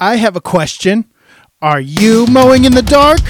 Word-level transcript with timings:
I 0.00 0.16
have 0.16 0.34
a 0.34 0.40
question. 0.40 1.04
Are 1.60 1.80
you 1.80 2.26
mowing 2.26 2.64
in 2.64 2.72
the 2.72 2.82
dark? 2.82 3.20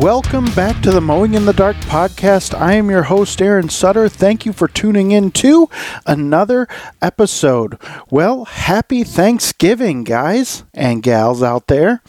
Welcome 0.00 0.46
back 0.52 0.82
to 0.84 0.90
the 0.92 1.02
Mowing 1.02 1.34
in 1.34 1.44
the 1.44 1.52
Dark 1.52 1.76
podcast. 1.76 2.58
I 2.58 2.72
am 2.72 2.88
your 2.88 3.02
host, 3.02 3.42
Aaron 3.42 3.68
Sutter. 3.68 4.08
Thank 4.08 4.46
you 4.46 4.54
for 4.54 4.66
tuning 4.66 5.10
in 5.10 5.30
to 5.32 5.68
another 6.06 6.66
episode. 7.02 7.78
Well, 8.08 8.46
happy 8.46 9.04
Thanksgiving, 9.04 10.04
guys 10.04 10.64
and 10.72 11.02
gals 11.02 11.42
out 11.42 11.66
there. 11.66 12.02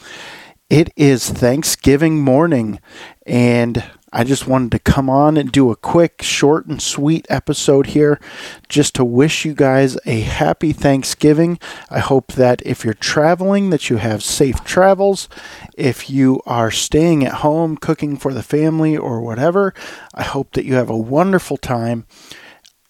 It 0.70 0.90
is 0.96 1.28
Thanksgiving 1.28 2.22
morning, 2.22 2.80
and 3.26 3.84
I 4.12 4.24
just 4.24 4.46
wanted 4.46 4.72
to 4.72 4.78
come 4.78 5.08
on 5.08 5.36
and 5.38 5.50
do 5.50 5.70
a 5.70 5.76
quick, 5.76 6.20
short, 6.20 6.66
and 6.66 6.82
sweet 6.82 7.26
episode 7.30 7.88
here 7.88 8.20
just 8.68 8.94
to 8.96 9.04
wish 9.04 9.44
you 9.44 9.54
guys 9.54 9.96
a 10.04 10.20
happy 10.20 10.72
Thanksgiving. 10.72 11.58
I 11.88 12.00
hope 12.00 12.32
that 12.32 12.60
if 12.66 12.84
you're 12.84 12.94
traveling 12.94 13.70
that 13.70 13.88
you 13.88 13.96
have 13.96 14.22
safe 14.22 14.62
travels. 14.64 15.28
If 15.76 16.10
you 16.10 16.42
are 16.44 16.70
staying 16.70 17.24
at 17.24 17.34
home 17.34 17.76
cooking 17.76 18.16
for 18.16 18.34
the 18.34 18.42
family 18.42 18.96
or 18.96 19.20
whatever, 19.20 19.72
I 20.12 20.24
hope 20.24 20.52
that 20.52 20.66
you 20.66 20.74
have 20.74 20.90
a 20.90 20.96
wonderful 20.96 21.56
time. 21.56 22.06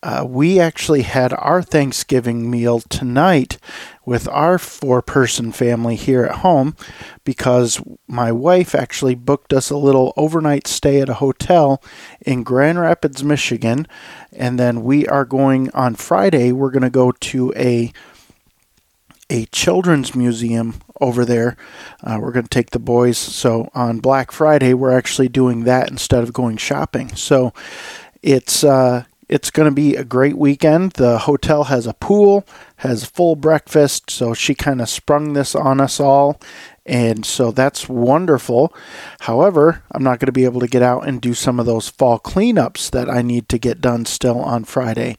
Uh, 0.02 0.24
we 0.29 0.59
actually 0.59 1.02
had 1.02 1.33
our 1.34 1.62
Thanksgiving 1.62 2.51
meal 2.51 2.80
tonight 2.80 3.59
with 4.05 4.27
our 4.28 4.59
four 4.59 5.01
person 5.01 5.52
family 5.52 5.95
here 5.95 6.25
at 6.25 6.38
home 6.38 6.75
because 7.23 7.80
my 8.09 8.33
wife 8.33 8.75
actually 8.75 9.14
booked 9.14 9.53
us 9.53 9.70
a 9.70 9.77
little 9.77 10.12
overnight 10.17 10.67
stay 10.67 11.00
at 11.00 11.09
a 11.09 11.14
hotel 11.14 11.81
in 12.20 12.42
Grand 12.42 12.81
Rapids, 12.81 13.22
Michigan. 13.22 13.86
And 14.33 14.59
then 14.59 14.83
we 14.83 15.06
are 15.06 15.25
going 15.25 15.70
on 15.70 15.94
Friday, 15.94 16.50
we're 16.50 16.72
going 16.72 16.83
to 16.83 16.91
go 16.91 17.12
to 17.12 17.53
a 17.56 17.92
a 19.31 19.47
children's 19.47 20.14
museum 20.14 20.75
over 21.00 21.25
there. 21.25 21.56
Uh, 22.03 22.19
we're 22.20 22.33
going 22.33 22.44
to 22.44 22.50
take 22.50 22.70
the 22.70 22.78
boys. 22.78 23.16
So 23.16 23.70
on 23.75 24.00
Black 24.00 24.31
Friday, 24.31 24.75
we're 24.75 24.97
actually 24.97 25.28
doing 25.28 25.64
that 25.64 25.91
instead 25.91 26.22
of 26.22 26.34
going 26.34 26.59
shopping. 26.59 27.16
So 27.16 27.55
it's 28.22 28.62
uh, 28.62 29.05
it's 29.33 29.50
going 29.50 29.66
to 29.66 29.75
be 29.75 29.97
a 29.97 30.05
great 30.05 30.36
weekend. 30.36 30.92
The 30.92 31.20
hotel 31.20 31.64
has 31.64 31.86
a 31.86 31.94
pool, 31.94 32.47
has 32.77 33.06
full 33.06 33.34
breakfast, 33.34 34.11
so 34.11 34.34
she 34.34 34.55
kind 34.55 34.83
of 34.83 34.91
sprung 34.91 35.33
this 35.33 35.55
on 35.55 35.80
us 35.80 35.98
all. 35.98 36.38
And 36.84 37.25
so 37.25 37.50
that's 37.50 37.88
wonderful. 37.88 38.75
However, 39.20 39.84
I'm 39.91 40.03
not 40.03 40.19
going 40.19 40.27
to 40.27 40.33
be 40.33 40.44
able 40.44 40.60
to 40.60 40.66
get 40.66 40.83
out 40.83 41.08
and 41.08 41.19
do 41.19 41.33
some 41.33 41.58
of 41.58 41.64
those 41.64 41.88
fall 41.88 42.19
cleanups 42.19 42.91
that 42.91 43.08
I 43.08 43.22
need 43.22 43.48
to 43.48 43.58
get 43.58 43.80
done 43.80 44.05
still 44.05 44.38
on 44.38 44.64
Friday. 44.64 45.16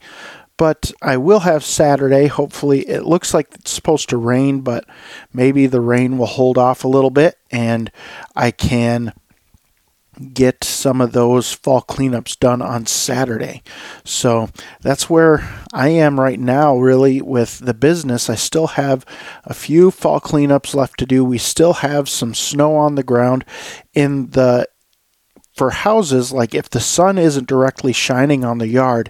But 0.56 0.92
I 1.02 1.16
will 1.16 1.40
have 1.40 1.64
Saturday. 1.64 2.28
Hopefully, 2.28 2.88
it 2.88 3.02
looks 3.02 3.34
like 3.34 3.48
it's 3.52 3.72
supposed 3.72 4.08
to 4.10 4.16
rain, 4.16 4.60
but 4.60 4.84
maybe 5.32 5.66
the 5.66 5.80
rain 5.80 6.18
will 6.18 6.26
hold 6.26 6.56
off 6.56 6.84
a 6.84 6.88
little 6.88 7.10
bit 7.10 7.36
and 7.50 7.90
I 8.36 8.52
can 8.52 9.12
get 10.32 10.64
some 10.64 11.00
of 11.00 11.12
those 11.12 11.52
fall 11.52 11.82
cleanups 11.82 12.38
done 12.38 12.62
on 12.62 12.86
Saturday. 12.86 13.62
So 14.04 14.50
that's 14.80 15.10
where 15.10 15.48
I 15.72 15.88
am 15.88 16.20
right 16.20 16.38
now, 16.38 16.76
really, 16.76 17.20
with 17.20 17.58
the 17.58 17.74
business. 17.74 18.30
I 18.30 18.34
still 18.34 18.68
have 18.68 19.04
a 19.44 19.54
few 19.54 19.90
fall 19.90 20.20
cleanups 20.20 20.74
left 20.74 20.98
to 20.98 21.06
do. 21.06 21.24
We 21.24 21.38
still 21.38 21.74
have 21.74 22.08
some 22.08 22.34
snow 22.34 22.76
on 22.76 22.94
the 22.94 23.02
ground 23.02 23.44
in 23.94 24.30
the 24.30 24.68
for 25.54 25.70
houses, 25.70 26.32
like 26.32 26.52
if 26.52 26.68
the 26.68 26.80
sun 26.80 27.16
isn't 27.16 27.46
directly 27.46 27.92
shining 27.92 28.44
on 28.44 28.58
the 28.58 28.66
yard, 28.66 29.08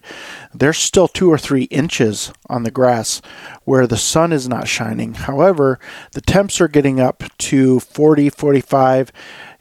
there's 0.52 0.76
still 0.76 1.08
two 1.08 1.32
or 1.32 1.38
three 1.38 1.64
inches 1.64 2.32
on 2.50 2.64
the 2.64 2.70
grass 2.70 3.22
where 3.64 3.86
the 3.86 3.96
sun 3.96 4.30
is 4.30 4.46
not 4.46 4.68
shining. 4.68 5.14
However, 5.14 5.80
the 6.12 6.20
temps 6.20 6.60
are 6.60 6.68
getting 6.68 7.00
up 7.00 7.24
to 7.38 7.80
40, 7.80 8.28
45 8.28 9.10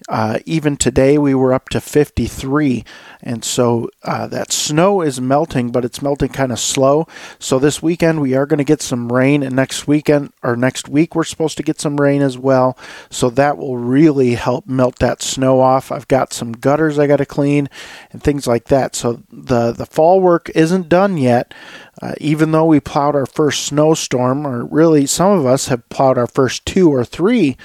uh, 0.10 0.40
even 0.46 0.76
today, 0.76 1.18
we 1.18 1.34
were 1.34 1.54
up 1.54 1.70
to 1.70 1.80
53, 1.80 2.84
and 3.22 3.44
so 3.44 3.90
uh, 4.04 4.28
that 4.28 4.52
snow 4.52 5.02
is 5.02 5.22
melting, 5.22 5.72
but 5.72 5.86
it's 5.86 6.02
melting 6.02 6.30
kind 6.30 6.52
of 6.52 6.60
slow. 6.60 7.08
So 7.40 7.58
this 7.58 7.82
weekend 7.82 8.22
we 8.22 8.34
are 8.36 8.46
going 8.46 8.58
to 8.58 8.64
get 8.64 8.82
some 8.82 9.12
rain, 9.12 9.44
and 9.44 9.56
next 9.56 9.88
weekend 9.88 10.34
or 10.44 10.56
next 10.56 10.90
week 10.90 11.16
we're 11.16 11.24
supposed 11.24 11.58
to 11.58 11.64
get 11.64 11.80
some 11.80 12.02
rain 12.02 12.22
as 12.22 12.38
well. 12.38 12.78
So 13.10 13.30
that 13.32 13.58
will 13.58 13.78
really 13.78 14.34
help 14.34 14.68
melt 14.68 15.00
that 15.00 15.22
snow 15.22 15.62
off. 15.62 15.92
I've 15.92 16.08
got 16.08 16.34
some 16.34 16.52
gutters 16.52 17.00
I 17.00 17.08
got 17.08 17.18
to 17.18 17.26
clean 17.26 17.70
and 18.12 18.22
things 18.22 18.46
like 18.46 18.66
that. 18.66 18.96
So 18.96 19.24
the 19.32 19.72
the 19.72 19.86
fall 19.86 20.20
work 20.20 20.50
isn't 20.54 20.90
done 20.90 21.18
yet. 21.18 21.54
Uh, 22.02 22.16
even 22.20 22.52
though 22.52 22.66
we 22.66 22.80
plowed 22.80 23.16
our 23.16 23.26
first 23.26 23.64
snowstorm, 23.66 24.46
or 24.46 24.66
really 24.66 25.06
some 25.06 25.38
of 25.38 25.46
us 25.46 25.68
have 25.68 25.88
plowed 25.90 26.18
our 26.18 26.28
first 26.28 26.66
two 26.66 26.92
or 26.92 27.06
three 27.06 27.56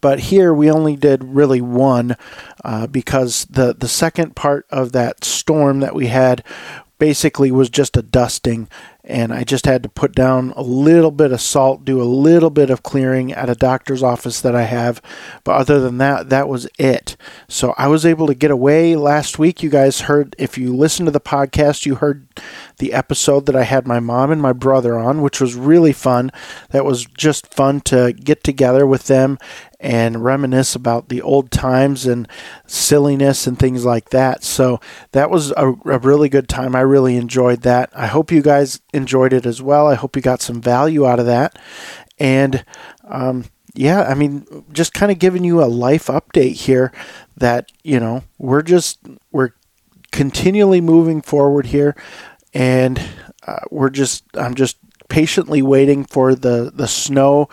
but 0.00 0.20
here 0.20 0.52
we 0.52 0.70
only 0.70 0.96
did 0.96 1.24
really 1.24 1.60
one 1.60 2.16
uh, 2.64 2.86
because 2.86 3.46
the 3.46 3.74
the 3.74 3.88
second 3.88 4.36
part 4.36 4.66
of 4.70 4.92
that 4.92 5.24
storm 5.24 5.80
that 5.80 5.94
we 5.94 6.08
had 6.08 6.44
basically 6.98 7.50
was 7.50 7.70
just 7.70 7.96
a 7.96 8.02
dusting 8.02 8.68
and 9.08 9.32
I 9.32 9.42
just 9.42 9.64
had 9.64 9.82
to 9.84 9.88
put 9.88 10.14
down 10.14 10.52
a 10.54 10.62
little 10.62 11.10
bit 11.10 11.32
of 11.32 11.40
salt, 11.40 11.82
do 11.84 12.00
a 12.00 12.04
little 12.04 12.50
bit 12.50 12.68
of 12.68 12.82
clearing 12.82 13.32
at 13.32 13.48
a 13.48 13.54
doctor's 13.54 14.02
office 14.02 14.42
that 14.42 14.54
I 14.54 14.64
have. 14.64 15.00
But 15.44 15.52
other 15.52 15.80
than 15.80 15.96
that, 15.98 16.28
that 16.28 16.46
was 16.46 16.68
it. 16.78 17.16
So 17.48 17.74
I 17.78 17.88
was 17.88 18.04
able 18.04 18.26
to 18.26 18.34
get 18.34 18.50
away 18.50 18.96
last 18.96 19.38
week. 19.38 19.62
You 19.62 19.70
guys 19.70 20.02
heard, 20.02 20.36
if 20.38 20.58
you 20.58 20.76
listened 20.76 21.06
to 21.06 21.10
the 21.10 21.20
podcast, 21.20 21.86
you 21.86 21.96
heard 21.96 22.28
the 22.76 22.92
episode 22.92 23.46
that 23.46 23.56
I 23.56 23.64
had 23.64 23.86
my 23.86 23.98
mom 23.98 24.30
and 24.30 24.42
my 24.42 24.52
brother 24.52 24.98
on, 24.98 25.22
which 25.22 25.40
was 25.40 25.54
really 25.54 25.94
fun. 25.94 26.30
That 26.70 26.84
was 26.84 27.06
just 27.06 27.52
fun 27.52 27.80
to 27.82 28.12
get 28.12 28.44
together 28.44 28.86
with 28.86 29.06
them 29.06 29.38
and 29.80 30.24
reminisce 30.24 30.74
about 30.74 31.08
the 31.08 31.22
old 31.22 31.50
times 31.50 32.04
and 32.04 32.26
silliness 32.66 33.46
and 33.46 33.58
things 33.58 33.84
like 33.84 34.10
that. 34.10 34.42
So 34.42 34.80
that 35.12 35.30
was 35.30 35.52
a, 35.52 35.68
a, 35.84 35.98
really 35.98 36.28
good 36.28 36.48
time. 36.48 36.74
I 36.74 36.80
really 36.80 37.16
enjoyed 37.16 37.62
that. 37.62 37.90
I 37.94 38.06
hope 38.06 38.32
you 38.32 38.42
guys 38.42 38.80
enjoyed 38.98 39.32
it 39.32 39.46
as 39.46 39.62
well. 39.62 39.86
I 39.86 39.94
hope 39.94 40.14
you 40.14 40.20
got 40.20 40.42
some 40.42 40.60
value 40.60 41.06
out 41.06 41.18
of 41.18 41.26
that. 41.26 41.58
And 42.18 42.64
um, 43.08 43.46
yeah, 43.74 44.02
I 44.02 44.14
mean, 44.14 44.46
just 44.72 44.92
kind 44.92 45.10
of 45.10 45.18
giving 45.18 45.44
you 45.44 45.62
a 45.62 45.66
life 45.66 46.08
update 46.08 46.56
here 46.56 46.92
that, 47.36 47.72
you 47.82 47.98
know, 47.98 48.24
we're 48.36 48.62
just, 48.62 48.98
we're 49.32 49.52
continually 50.10 50.80
moving 50.80 51.22
forward 51.22 51.66
here. 51.66 51.96
And 52.52 53.00
uh, 53.46 53.60
we're 53.70 53.90
just, 53.90 54.24
I'm 54.34 54.54
just 54.54 54.76
patiently 55.08 55.62
waiting 55.62 56.04
for 56.04 56.34
the, 56.34 56.70
the 56.74 56.88
snow 56.88 57.48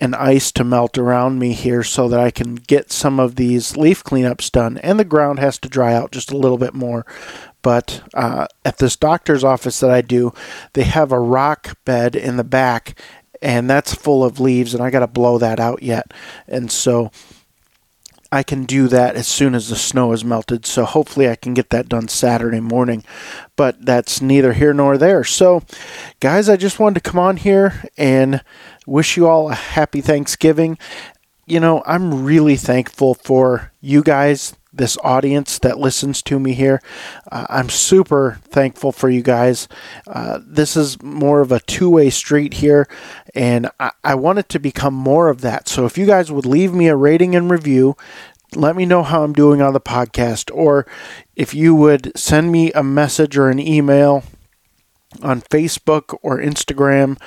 and 0.00 0.16
ice 0.16 0.50
to 0.50 0.64
melt 0.64 0.98
around 0.98 1.38
me 1.38 1.52
here 1.52 1.84
so 1.84 2.08
that 2.08 2.18
I 2.18 2.32
can 2.32 2.56
get 2.56 2.90
some 2.90 3.20
of 3.20 3.36
these 3.36 3.76
leaf 3.76 4.02
cleanups 4.02 4.50
done. 4.50 4.78
And 4.78 4.98
the 4.98 5.04
ground 5.04 5.38
has 5.38 5.58
to 5.60 5.68
dry 5.68 5.94
out 5.94 6.10
just 6.10 6.32
a 6.32 6.36
little 6.36 6.58
bit 6.58 6.74
more. 6.74 7.06
But 7.62 8.02
uh, 8.14 8.46
at 8.64 8.78
this 8.78 8.96
doctor's 8.96 9.44
office 9.44 9.80
that 9.80 9.90
I 9.90 10.02
do, 10.02 10.32
they 10.72 10.84
have 10.84 11.12
a 11.12 11.20
rock 11.20 11.78
bed 11.84 12.16
in 12.16 12.36
the 12.36 12.44
back, 12.44 12.98
and 13.40 13.70
that's 13.70 13.94
full 13.94 14.24
of 14.24 14.40
leaves, 14.40 14.74
and 14.74 14.82
I 14.82 14.90
got 14.90 15.00
to 15.00 15.06
blow 15.06 15.38
that 15.38 15.60
out 15.60 15.82
yet. 15.82 16.12
And 16.46 16.70
so 16.70 17.10
I 18.32 18.42
can 18.42 18.64
do 18.64 18.88
that 18.88 19.14
as 19.14 19.28
soon 19.28 19.54
as 19.54 19.68
the 19.68 19.76
snow 19.76 20.12
is 20.12 20.24
melted. 20.24 20.64
So 20.64 20.86
hopefully 20.86 21.28
I 21.28 21.36
can 21.36 21.52
get 21.52 21.68
that 21.68 21.90
done 21.90 22.08
Saturday 22.08 22.60
morning. 22.60 23.04
But 23.56 23.84
that's 23.84 24.22
neither 24.22 24.54
here 24.54 24.72
nor 24.72 24.96
there. 24.96 25.22
So, 25.22 25.62
guys, 26.18 26.48
I 26.48 26.56
just 26.56 26.80
wanted 26.80 27.02
to 27.02 27.10
come 27.10 27.20
on 27.20 27.36
here 27.36 27.84
and 27.98 28.42
wish 28.86 29.18
you 29.18 29.28
all 29.28 29.50
a 29.50 29.54
happy 29.54 30.00
Thanksgiving. 30.00 30.78
You 31.46 31.60
know, 31.60 31.82
I'm 31.84 32.24
really 32.24 32.56
thankful 32.56 33.12
for 33.12 33.70
you 33.82 34.02
guys, 34.02 34.54
this 34.72 34.96
audience 35.04 35.58
that 35.58 35.78
listens 35.78 36.22
to 36.22 36.38
me 36.40 36.54
here. 36.54 36.80
Uh, 37.30 37.46
I'm 37.48 37.68
super 37.68 38.38
thankful 38.44 38.92
for 38.92 39.10
you 39.10 39.22
guys. 39.22 39.68
Uh, 40.06 40.40
this 40.44 40.76
is 40.76 41.02
more 41.02 41.40
of 41.40 41.52
a 41.52 41.60
two 41.60 41.90
way 41.90 42.10
street 42.10 42.54
here, 42.54 42.88
and 43.34 43.70
I, 43.78 43.92
I 44.02 44.14
want 44.14 44.38
it 44.38 44.48
to 44.50 44.58
become 44.58 44.94
more 44.94 45.28
of 45.28 45.40
that. 45.42 45.68
So 45.68 45.84
if 45.84 45.98
you 45.98 46.06
guys 46.06 46.32
would 46.32 46.46
leave 46.46 46.72
me 46.72 46.88
a 46.88 46.96
rating 46.96 47.36
and 47.36 47.50
review, 47.50 47.96
let 48.54 48.76
me 48.76 48.84
know 48.84 49.02
how 49.02 49.22
I'm 49.22 49.32
doing 49.32 49.62
on 49.62 49.72
the 49.72 49.80
podcast, 49.80 50.50
or 50.54 50.86
if 51.36 51.54
you 51.54 51.74
would 51.74 52.12
send 52.16 52.52
me 52.52 52.72
a 52.72 52.82
message 52.82 53.36
or 53.36 53.48
an 53.48 53.58
email 53.58 54.24
on 55.22 55.42
Facebook 55.42 56.16
or 56.22 56.38
Instagram 56.38 57.18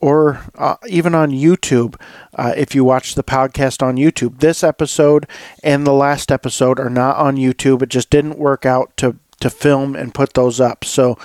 or 0.00 0.40
uh, 0.56 0.76
even 0.86 1.14
on 1.14 1.30
YouTube 1.30 2.00
uh, 2.34 2.52
if 2.56 2.74
you 2.74 2.84
watch 2.84 3.14
the 3.14 3.24
podcast 3.24 3.82
on 3.82 3.96
YouTube. 3.96 4.40
This 4.40 4.62
episode 4.62 5.26
and 5.62 5.86
the 5.86 5.92
last 5.92 6.30
episode 6.30 6.78
are 6.78 6.90
not 6.90 7.16
on 7.16 7.36
YouTube. 7.36 7.82
It 7.82 7.88
just 7.88 8.10
didn't 8.10 8.38
work 8.38 8.64
out 8.64 8.96
to 8.98 9.16
to 9.40 9.50
film 9.50 9.94
and 9.94 10.12
put 10.14 10.34
those 10.34 10.60
up. 10.60 10.84
So 10.84 11.16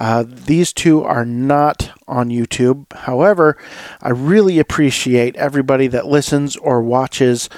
uh, 0.00 0.24
these 0.26 0.72
two 0.72 1.02
are 1.04 1.26
not 1.26 1.90
on 2.06 2.30
YouTube. 2.30 2.90
However, 2.92 3.58
I 4.00 4.08
really 4.08 4.58
appreciate 4.58 5.36
everybody 5.36 5.86
that 5.88 6.06
listens 6.06 6.56
or 6.56 6.82
watches 6.82 7.50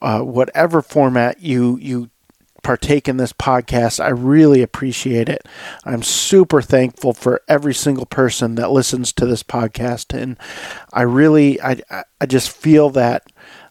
uh, 0.00 0.20
whatever 0.20 0.82
format 0.82 1.40
you 1.40 1.78
you 1.80 2.10
partake 2.62 3.08
in 3.08 3.16
this 3.16 3.32
podcast. 3.32 4.02
I 4.02 4.08
really 4.08 4.62
appreciate 4.62 5.28
it. 5.28 5.46
I'm 5.84 6.02
super 6.02 6.62
thankful 6.62 7.12
for 7.12 7.42
every 7.48 7.74
single 7.74 8.06
person 8.06 8.54
that 8.56 8.70
listens 8.70 9.12
to 9.14 9.26
this 9.26 9.42
podcast, 9.42 10.16
and 10.16 10.38
I 10.92 11.02
really, 11.02 11.60
I, 11.60 11.80
I 12.20 12.26
just 12.26 12.50
feel 12.50 12.90
that, 12.90 13.24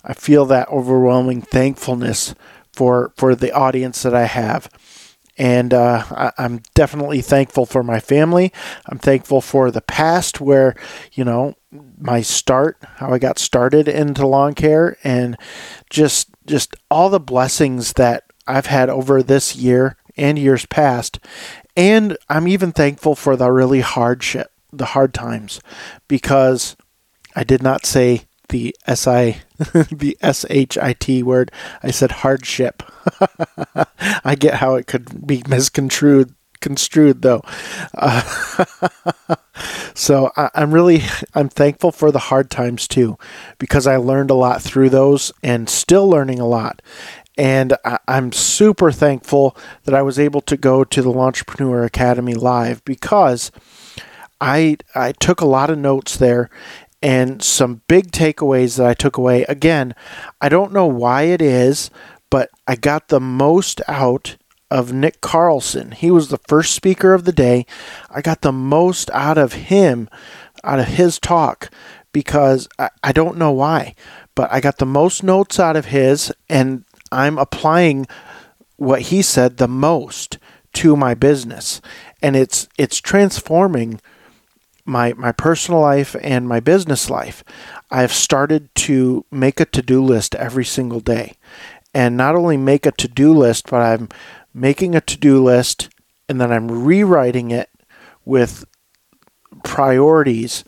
I 0.04 0.14
feel 0.14 0.46
that 0.48 0.70
overwhelming 0.70 1.42
thankfulness 1.42 2.36
for 2.74 3.14
for 3.18 3.36
the 3.36 3.52
audience 3.52 4.04
that 4.04 4.16
I 4.16 4.26
have. 4.26 4.70
And 5.38 5.74
uh, 5.74 6.04
I, 6.12 6.32
I'm 6.38 6.62
definitely 6.76 7.22
thankful 7.22 7.66
for 7.66 7.84
my 7.84 8.00
family. 8.00 8.52
I'm 8.86 9.00
thankful 9.00 9.42
for 9.42 9.72
the 9.72 9.82
past 9.82 10.40
where, 10.42 10.76
you 11.14 11.24
know, 11.24 11.56
my 11.98 12.22
start, 12.22 12.78
how 12.98 13.12
I 13.12 13.18
got 13.18 13.40
started 13.40 13.88
into 13.88 14.28
lawn 14.28 14.54
care, 14.54 14.98
and 15.04 15.38
just 15.90 16.30
just 16.46 16.76
all 16.90 17.10
the 17.10 17.20
blessings 17.20 17.94
that 17.94 18.26
I've 18.48 18.68
had 18.68 18.90
over 18.90 19.22
this 19.24 19.56
year 19.56 19.98
and 20.18 20.38
years 20.38 20.66
past. 20.66 21.20
And 21.76 22.18
I'm 22.30 22.48
even 22.48 22.72
thankful 22.72 23.16
for 23.16 23.36
the 23.36 23.52
really 23.52 23.82
hardship, 23.82 24.52
the 24.72 24.86
hard 24.86 25.14
times, 25.14 25.62
because 26.08 26.76
I 27.36 27.44
did 27.44 27.64
not 27.64 27.86
say 27.86 28.24
the 28.50 28.76
S 28.86 29.08
I 29.08 29.42
the 29.92 30.18
S 30.22 30.46
H 30.50 30.78
I 30.78 30.94
T 30.94 31.24
word. 31.24 31.52
I 31.82 31.92
said 31.92 32.12
hardship. 32.12 32.84
I 34.24 34.36
get 34.36 34.56
how 34.56 34.76
it 34.76 34.88
could 34.88 35.26
be 35.26 35.44
misconstrued 35.48 36.36
construed 36.62 37.22
though. 37.22 37.42
Uh, 37.96 38.22
so 39.94 40.32
I, 40.38 40.50
am 40.54 40.74
really 40.74 41.02
I'm 41.34 41.50
thankful 41.50 41.92
for 41.92 42.12
the 42.12 42.20
hard 42.20 42.50
times 42.50 42.88
too, 42.88 43.18
because 43.58 43.88
I 43.88 43.98
learned 43.98 44.30
a 44.30 44.36
lot 44.36 44.62
through 44.62 44.90
those 44.90 45.34
and 45.44 45.68
still 45.68 46.10
learning 46.10 46.40
a 46.40 46.48
lot. 46.48 46.82
And 47.38 47.76
I, 47.86 47.98
I'm 48.08 48.32
super 48.32 48.92
thankful 48.92 49.56
that 49.84 49.96
I 49.96 50.02
was 50.02 50.20
able 50.20 50.42
to 50.42 50.58
go 50.58 50.84
to 50.84 51.02
the 51.02 51.12
Launchpreneur 51.12 51.86
Academy 51.86 52.34
live 52.34 52.84
because 52.86 53.52
I 54.40 54.78
I 54.96 55.14
took 55.14 55.40
a 55.40 55.48
lot 55.48 55.70
of 55.70 55.78
notes 55.78 56.18
there 56.18 56.50
and 57.02 57.42
some 57.42 57.82
big 57.88 58.12
takeaways 58.12 58.78
that 58.78 58.88
I 58.88 58.94
took 58.94 59.18
away. 59.18 59.44
Again, 59.44 59.96
I 60.40 60.50
don't 60.50 60.74
know 60.74 60.86
why 60.86 61.24
it 61.24 61.42
is, 61.42 61.90
but 62.30 62.50
I 62.68 62.76
got 62.76 63.08
the 63.08 63.20
most 63.20 63.82
out 63.88 64.38
of 64.70 64.94
Nick 64.94 65.20
Carlson. 65.22 65.92
He 65.92 66.12
was 66.12 66.30
the 66.30 66.40
first 66.48 66.74
speaker 66.74 67.14
of 67.14 67.26
the 67.26 67.34
day. 67.34 67.66
I 68.10 68.22
got 68.22 68.42
the 68.42 68.54
most 68.54 69.10
out 69.12 69.38
of 69.38 69.54
him, 69.54 70.10
out 70.64 70.80
of 70.80 70.88
his 70.88 71.20
talk, 71.20 71.70
because 72.14 72.70
I, 72.80 72.90
I 73.04 73.12
don't 73.12 73.38
know 73.38 73.52
why, 73.52 73.96
but 74.36 74.52
I 74.52 74.62
got 74.62 74.78
the 74.78 74.86
most 74.86 75.24
notes 75.24 75.60
out 75.60 75.76
of 75.76 75.86
his, 75.86 76.32
and 76.50 76.86
I'm 77.12 77.38
applying 77.38 78.08
what 78.78 79.04
he 79.04 79.22
said 79.22 79.58
the 79.58 79.68
most 79.68 80.38
to 80.74 80.96
my 80.96 81.14
business 81.14 81.82
and 82.22 82.36
it's 82.36 82.68
it's 82.78 83.00
transforming 83.00 84.00
my 84.86 85.14
my 85.14 85.32
personal 85.32 85.80
life 85.80 86.16
and 86.22 86.48
my 86.48 86.60
business 86.60 87.10
life. 87.10 87.44
I've 87.90 88.14
started 88.14 88.74
to 88.76 89.26
make 89.32 89.60
a 89.60 89.66
to-do 89.66 90.04
list 90.04 90.36
every 90.36 90.66
single 90.66 91.00
day. 91.00 91.36
And 91.94 92.16
not 92.16 92.36
only 92.36 92.56
make 92.56 92.86
a 92.86 92.92
to-do 92.92 93.34
list, 93.34 93.70
but 93.70 93.82
I'm 93.82 94.08
making 94.54 94.96
a 94.96 95.02
to-do 95.02 95.44
list 95.44 95.90
and 96.30 96.40
then 96.40 96.52
I'm 96.52 96.70
rewriting 96.70 97.52
it 97.52 97.70
with 98.24 98.64
priorities. 99.64 100.64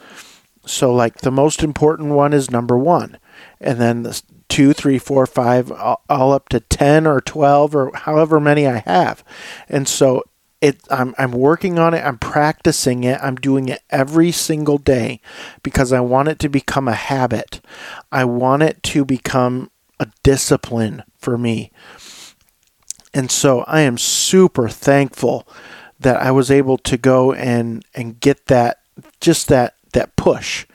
So 0.65 0.93
like 0.93 1.19
the 1.19 1.31
most 1.31 1.63
important 1.63 2.09
one 2.09 2.33
is 2.33 2.51
number 2.51 2.77
1 2.77 3.17
and 3.61 3.79
then 3.79 4.03
the 4.03 4.21
two, 4.53 4.71
three, 4.71 4.99
four, 4.99 5.25
five, 5.25 5.71
all 5.71 6.31
up 6.31 6.47
to 6.47 6.59
10 6.59 7.07
or 7.07 7.19
12 7.19 7.75
or 7.75 7.91
however 7.95 8.39
many 8.39 8.67
I 8.67 8.83
have. 8.85 9.23
And 9.67 9.87
so 9.87 10.21
it, 10.61 10.79
I'm, 10.91 11.15
I'm 11.17 11.31
working 11.31 11.79
on 11.79 11.95
it, 11.95 12.05
I'm 12.05 12.19
practicing 12.19 13.03
it, 13.03 13.19
I'm 13.23 13.33
doing 13.33 13.67
it 13.67 13.81
every 13.89 14.31
single 14.31 14.77
day 14.77 15.21
because 15.63 15.91
I 15.91 16.01
want 16.01 16.27
it 16.27 16.37
to 16.37 16.49
become 16.49 16.87
a 16.87 16.93
habit. 16.93 17.61
I 18.11 18.25
want 18.25 18.61
it 18.61 18.83
to 18.83 19.03
become 19.03 19.71
a 19.99 20.05
discipline 20.21 21.01
for 21.17 21.35
me. 21.35 21.71
And 23.11 23.31
so 23.31 23.61
I 23.61 23.81
am 23.81 23.97
super 23.97 24.69
thankful 24.69 25.47
that 25.99 26.17
I 26.17 26.29
was 26.29 26.51
able 26.51 26.77
to 26.77 26.95
go 26.95 27.33
and, 27.33 27.83
and 27.95 28.19
get 28.19 28.45
that, 28.45 28.81
just 29.19 29.47
that, 29.47 29.73
that 29.93 30.15
push 30.15 30.67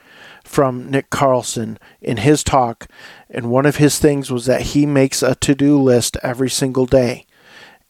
from 0.49 0.89
Nick 0.89 1.11
Carlson 1.11 1.77
in 2.01 2.17
his 2.17 2.43
talk. 2.43 2.87
And 3.29 3.51
one 3.51 3.67
of 3.67 3.75
his 3.75 3.99
things 3.99 4.31
was 4.31 4.47
that 4.47 4.61
he 4.61 4.87
makes 4.87 5.21
a 5.21 5.35
to 5.35 5.53
do 5.53 5.79
list 5.79 6.17
every 6.23 6.49
single 6.49 6.87
day. 6.87 7.27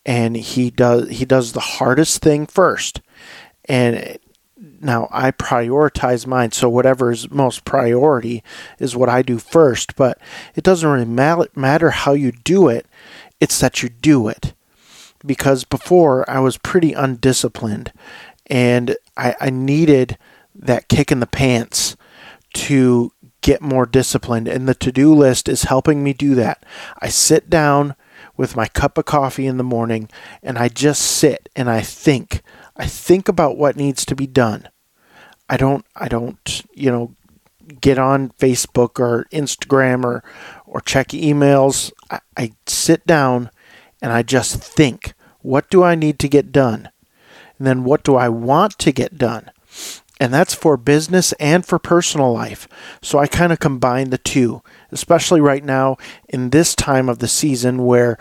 And 0.06 0.36
he 0.36 0.70
does 0.70 1.10
he 1.10 1.24
does 1.24 1.54
the 1.54 1.62
hardest 1.62 2.22
thing 2.22 2.46
first. 2.46 3.00
And 3.66 4.20
now 4.82 5.08
I 5.10 5.32
prioritize 5.32 6.28
mine, 6.28 6.52
so 6.52 6.68
whatever 6.68 7.12
is 7.12 7.32
most 7.32 7.64
priority 7.64 8.44
is 8.78 8.96
what 8.96 9.08
I 9.08 9.22
do 9.22 9.38
first. 9.38 9.96
But 9.96 10.20
it 10.54 10.64
doesn't 10.64 10.90
really 10.90 11.50
matter 11.56 11.90
how 11.92 12.12
you 12.12 12.34
do 12.34 12.68
it; 12.68 12.86
it's 13.40 13.60
that 13.62 13.82
you 13.82 13.88
do 13.88 14.28
it. 14.28 14.54
Because 15.26 15.64
before 15.64 16.30
I 16.30 16.40
was 16.40 16.58
pretty 16.58 16.92
undisciplined, 16.92 17.94
and 18.48 18.98
I, 19.16 19.36
I 19.40 19.50
needed 19.50 20.18
that 20.56 20.90
kick 20.90 21.12
in 21.12 21.22
the 21.22 21.28
pants 21.28 21.96
to 22.54 23.12
get 23.42 23.62
more 23.62 23.86
disciplined. 23.86 24.48
And 24.48 24.68
the 24.68 24.76
to 24.76 24.92
do 24.92 25.14
list 25.14 25.48
is 25.48 25.64
helping 25.64 26.04
me 26.04 26.14
do 26.14 26.36
that. 26.36 26.64
I 27.00 27.10
sit 27.10 27.50
down 27.50 27.96
with 28.36 28.56
my 28.56 28.68
cup 28.68 28.98
of 28.98 29.06
coffee 29.06 29.48
in 29.48 29.58
the 29.58 29.64
morning 29.64 30.10
and 30.42 30.58
I 30.58 30.70
just 30.70 31.02
sit 31.02 31.50
and 31.56 31.70
I 31.70 31.82
think. 31.82 32.42
I 32.76 32.86
think 32.86 33.28
about 33.28 33.58
what 33.58 33.76
needs 33.76 34.06
to 34.06 34.16
be 34.16 34.28
done. 34.28 34.70
I 35.50 35.58
don't, 35.58 35.86
I 35.96 36.08
don't, 36.08 36.64
you 36.74 36.92
know, 36.92 37.16
get 37.82 37.98
on 37.98 38.30
Facebook 38.40 39.00
or 39.00 39.26
Instagram 39.32 40.04
or, 40.04 40.24
or 40.66 40.82
check 40.82 41.10
emails. 41.10 41.92
I, 42.10 42.20
I 42.38 42.52
sit 42.68 43.06
down 43.06 43.50
and 44.02 44.12
I 44.12 44.24
just 44.24 44.56
think, 44.56 45.14
what 45.42 45.70
do 45.70 45.84
I 45.84 45.96
need 45.96 46.20
to 46.20 46.28
get 46.28 46.52
done? 46.52 46.90
And 47.58 47.68
then 47.68 47.84
what 47.84 48.04
do 48.04 48.16
I 48.16 48.30
want 48.30 48.78
to 48.80 48.92
get 48.92 49.18
done? 49.18 49.52
And 50.20 50.34
that's 50.34 50.54
for 50.54 50.76
business 50.76 51.32
and 51.34 51.66
for 51.66 51.80
personal 51.80 52.34
life. 52.34 52.68
So 53.02 53.20
I 53.20 53.28
kind 53.28 53.54
of 53.54 53.60
combine 53.60 54.10
the 54.10 54.18
two, 54.18 54.62
especially 54.92 55.40
right 55.40 55.64
now 55.64 55.98
in 56.28 56.50
this 56.50 56.76
time 56.76 57.08
of 57.08 57.20
the 57.20 57.28
season 57.28 57.86
where 57.86 58.18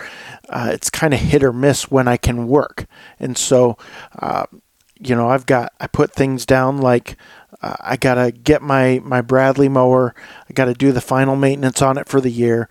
uh, 0.49 0.71
it's 0.73 0.90
kind 0.90 1.12
of 1.12 1.21
hit 1.21 1.43
or 1.43 1.52
miss 1.52 1.90
when 1.90 2.07
I 2.07 2.17
can 2.17 2.47
work. 2.47 2.87
And 3.19 3.37
so, 3.37 3.76
uh, 4.19 4.47
you 5.00 5.14
know, 5.14 5.28
I've 5.28 5.47
got, 5.47 5.73
I 5.81 5.88
put 5.88 6.12
things 6.12 6.47
down 6.47 6.78
like 6.78 7.17
uh, 7.62 7.76
I 7.81 7.97
got 7.97 8.14
to 8.14 8.31
get 8.31 8.62
my, 8.62 9.00
my 9.02 9.21
Bradley 9.21 9.69
mower, 9.69 10.14
I 10.49 10.52
got 10.52 10.67
to 10.67 10.75
do 10.75 10.93
the 10.93 11.00
final 11.00 11.35
maintenance 11.35 11.83
on 11.83 11.99
it 11.99 12.09
for 12.09 12.21
the 12.21 12.31
year. 12.31 12.69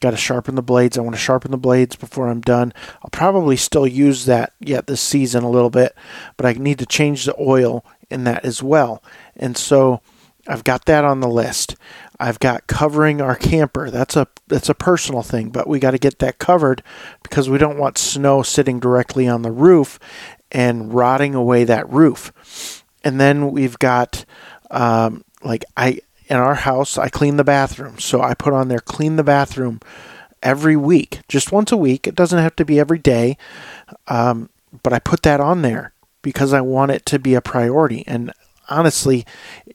Got 0.00 0.12
to 0.12 0.16
sharpen 0.16 0.54
the 0.54 0.62
blades. 0.62 0.96
I 0.96 1.02
want 1.02 1.14
to 1.14 1.20
sharpen 1.20 1.50
the 1.50 1.58
blades 1.58 1.94
before 1.94 2.28
I'm 2.28 2.40
done. 2.40 2.72
I'll 3.02 3.10
probably 3.10 3.56
still 3.56 3.86
use 3.86 4.24
that 4.24 4.54
yet 4.58 4.86
this 4.86 5.02
season 5.02 5.44
a 5.44 5.50
little 5.50 5.68
bit, 5.68 5.94
but 6.38 6.46
I 6.46 6.54
need 6.54 6.78
to 6.78 6.86
change 6.86 7.26
the 7.26 7.34
oil 7.38 7.84
in 8.10 8.24
that 8.24 8.44
as 8.44 8.62
well. 8.62 9.02
And 9.36 9.56
so 9.56 10.00
I've 10.46 10.64
got 10.64 10.86
that 10.86 11.04
on 11.04 11.20
the 11.20 11.28
list. 11.28 11.76
I've 12.18 12.38
got 12.38 12.66
covering 12.66 13.20
our 13.20 13.36
camper. 13.36 13.90
That's 13.90 14.16
a 14.16 14.26
that's 14.48 14.68
a 14.68 14.74
personal 14.74 15.22
thing, 15.22 15.50
but 15.50 15.68
we 15.68 15.78
got 15.78 15.92
to 15.92 15.98
get 15.98 16.18
that 16.18 16.38
covered 16.38 16.82
because 17.22 17.48
we 17.48 17.58
don't 17.58 17.78
want 17.78 17.98
snow 17.98 18.42
sitting 18.42 18.80
directly 18.80 19.28
on 19.28 19.42
the 19.42 19.52
roof 19.52 19.98
and 20.50 20.92
rotting 20.92 21.34
away 21.34 21.64
that 21.64 21.88
roof. 21.88 22.84
And 23.04 23.20
then 23.20 23.50
we've 23.52 23.78
got 23.78 24.24
um, 24.70 25.24
like 25.42 25.64
I 25.76 26.00
in 26.26 26.36
our 26.36 26.54
house 26.54 26.98
I 26.98 27.08
clean 27.08 27.36
the 27.36 27.44
bathroom, 27.44 27.98
so 27.98 28.20
I 28.20 28.34
put 28.34 28.52
on 28.52 28.68
there 28.68 28.80
clean 28.80 29.16
the 29.16 29.24
bathroom 29.24 29.80
every 30.42 30.76
week, 30.76 31.20
just 31.28 31.52
once 31.52 31.70
a 31.70 31.76
week. 31.76 32.06
It 32.06 32.14
doesn't 32.14 32.38
have 32.38 32.56
to 32.56 32.64
be 32.64 32.80
every 32.80 32.98
day, 32.98 33.36
um, 34.08 34.48
but 34.82 34.92
I 34.92 34.98
put 34.98 35.22
that 35.22 35.40
on 35.40 35.62
there 35.62 35.92
because 36.22 36.52
I 36.52 36.60
want 36.60 36.90
it 36.90 37.06
to 37.06 37.18
be 37.18 37.34
a 37.34 37.40
priority. 37.40 38.04
And 38.06 38.32
honestly, 38.70 39.26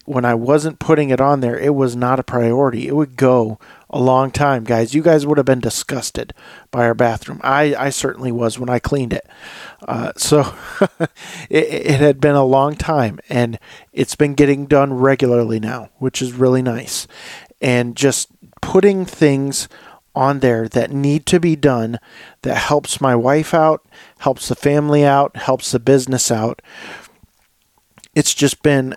when 0.06 0.26
I 0.26 0.34
wasn't 0.34 0.80
putting 0.80 1.10
it 1.10 1.22
on 1.22 1.42
there, 1.42 1.60
it 1.60 1.76
was 1.76 1.96
not 1.96 2.20
a 2.20 2.24
priority. 2.24 2.88
It 2.88 2.96
would 2.96 3.18
go 3.18 3.60
a 3.90 4.00
long 4.00 4.32
time, 4.32 4.64
guys. 4.64 4.94
You 4.94 5.04
guys 5.04 5.26
would 5.26 5.38
have 5.38 5.46
been 5.46 5.60
disgusted 5.60 6.34
by 6.72 6.86
our 6.86 6.94
bathroom. 6.94 7.40
I, 7.44 7.76
I 7.76 7.90
certainly 7.90 8.32
was 8.32 8.58
when 8.58 8.70
I 8.70 8.80
cleaned 8.80 9.14
it. 9.14 9.28
Uh, 9.88 10.14
so 10.18 10.54
it, 11.50 11.66
it 11.66 12.00
had 12.00 12.20
been 12.20 12.36
a 12.36 12.46
long 12.46 12.76
time, 12.76 13.20
and 13.30 13.60
it's 13.94 14.16
been 14.16 14.34
getting 14.34 14.66
done 14.66 14.94
regularly 14.94 15.60
now, 15.60 15.90
which 16.00 16.22
is 16.22 16.34
really 16.34 16.62
nice. 16.62 17.08
And 17.62 17.96
just 17.96 18.30
putting 18.62 19.06
things 19.06 19.68
on 20.16 20.40
there 20.40 20.68
that 20.70 20.92
need 20.92 21.26
to 21.28 21.40
be 21.40 21.56
done 21.56 22.00
that 22.44 22.58
helps 22.58 23.02
my 23.02 23.16
wife 23.16 23.54
out, 23.54 23.86
helps 24.20 24.48
the 24.48 24.56
family 24.56 25.06
out, 25.06 25.36
helps 25.36 25.72
the 25.72 25.80
business 25.80 26.32
out. 26.32 26.62
It's 28.14 28.34
just 28.34 28.64
been, 28.64 28.96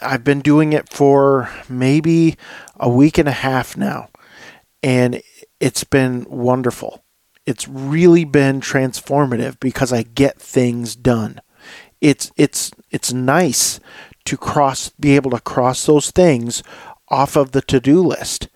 I've 0.00 0.24
been 0.24 0.40
doing 0.40 0.72
it 0.72 0.88
for 0.88 1.50
maybe 1.68 2.36
a 2.78 2.88
week 2.88 3.18
and 3.18 3.28
a 3.28 3.32
half 3.32 3.76
now, 3.76 4.10
and 4.82 5.22
it's 5.58 5.84
been 5.84 6.26
wonderful. 6.28 7.04
It's 7.46 7.66
really 7.66 8.24
been 8.24 8.60
transformative 8.60 9.58
because 9.60 9.92
I 9.92 10.02
get 10.02 10.40
things 10.40 10.94
done. 10.94 11.40
It's 12.00 12.32
it's 12.36 12.70
it's 12.90 13.12
nice 13.12 13.80
to 14.24 14.36
cross 14.36 14.90
be 14.90 15.16
able 15.16 15.30
to 15.32 15.40
cross 15.40 15.84
those 15.86 16.10
things 16.10 16.62
off 17.08 17.36
of 17.36 17.52
the 17.52 17.60
to-do 17.60 18.00
list 18.02 18.48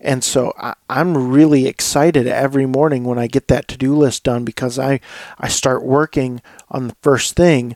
and 0.00 0.24
so 0.24 0.52
I, 0.56 0.74
am 0.88 1.30
really 1.30 1.66
excited 1.66 2.26
every 2.26 2.66
morning 2.66 3.04
when 3.04 3.18
I 3.18 3.26
get 3.26 3.48
that 3.48 3.68
to 3.68 3.76
do 3.76 3.94
list 3.94 4.24
done 4.24 4.44
because 4.44 4.78
I, 4.78 5.00
I 5.38 5.48
start 5.48 5.84
working 5.84 6.40
on 6.70 6.88
the 6.88 6.96
first 7.02 7.36
thing 7.36 7.74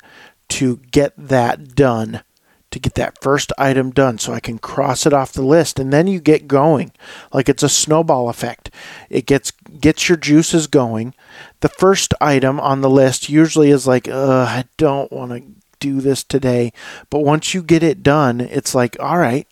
to 0.51 0.79
get 0.91 1.13
that 1.19 1.75
done, 1.75 2.23
to 2.71 2.79
get 2.79 2.95
that 2.95 3.23
first 3.23 3.53
item 3.59 3.91
done 3.91 4.19
so 4.19 4.33
I 4.33 4.41
can 4.41 4.59
cross 4.59 5.05
it 5.05 5.13
off 5.13 5.33
the 5.33 5.43
list. 5.43 5.79
And 5.79 5.93
then 5.93 6.07
you 6.07 6.21
get 6.21 6.49
going. 6.49 6.93
Like 7.33 7.49
it's 7.49 7.63
a 7.63 7.69
snowball 7.69 8.29
effect. 8.29 8.71
It 9.11 9.27
gets 9.27 9.51
gets 9.51 10.09
your 10.09 10.17
juices 10.17 10.67
going. 10.67 11.15
The 11.61 11.69
first 11.69 12.15
item 12.21 12.59
on 12.59 12.81
the 12.81 12.91
list 12.91 13.29
usually 13.29 13.71
is 13.71 13.87
like, 13.87 14.09
I 14.09 14.65
don't 14.77 15.13
want 15.13 15.33
to 15.33 15.43
do 15.81 16.01
this 16.01 16.25
today. 16.25 16.73
But 17.11 17.21
once 17.21 17.53
you 17.53 17.63
get 17.63 17.83
it 17.83 18.03
done, 18.03 18.41
it's 18.41 18.75
like, 18.75 18.97
all 18.99 19.19
right, 19.19 19.47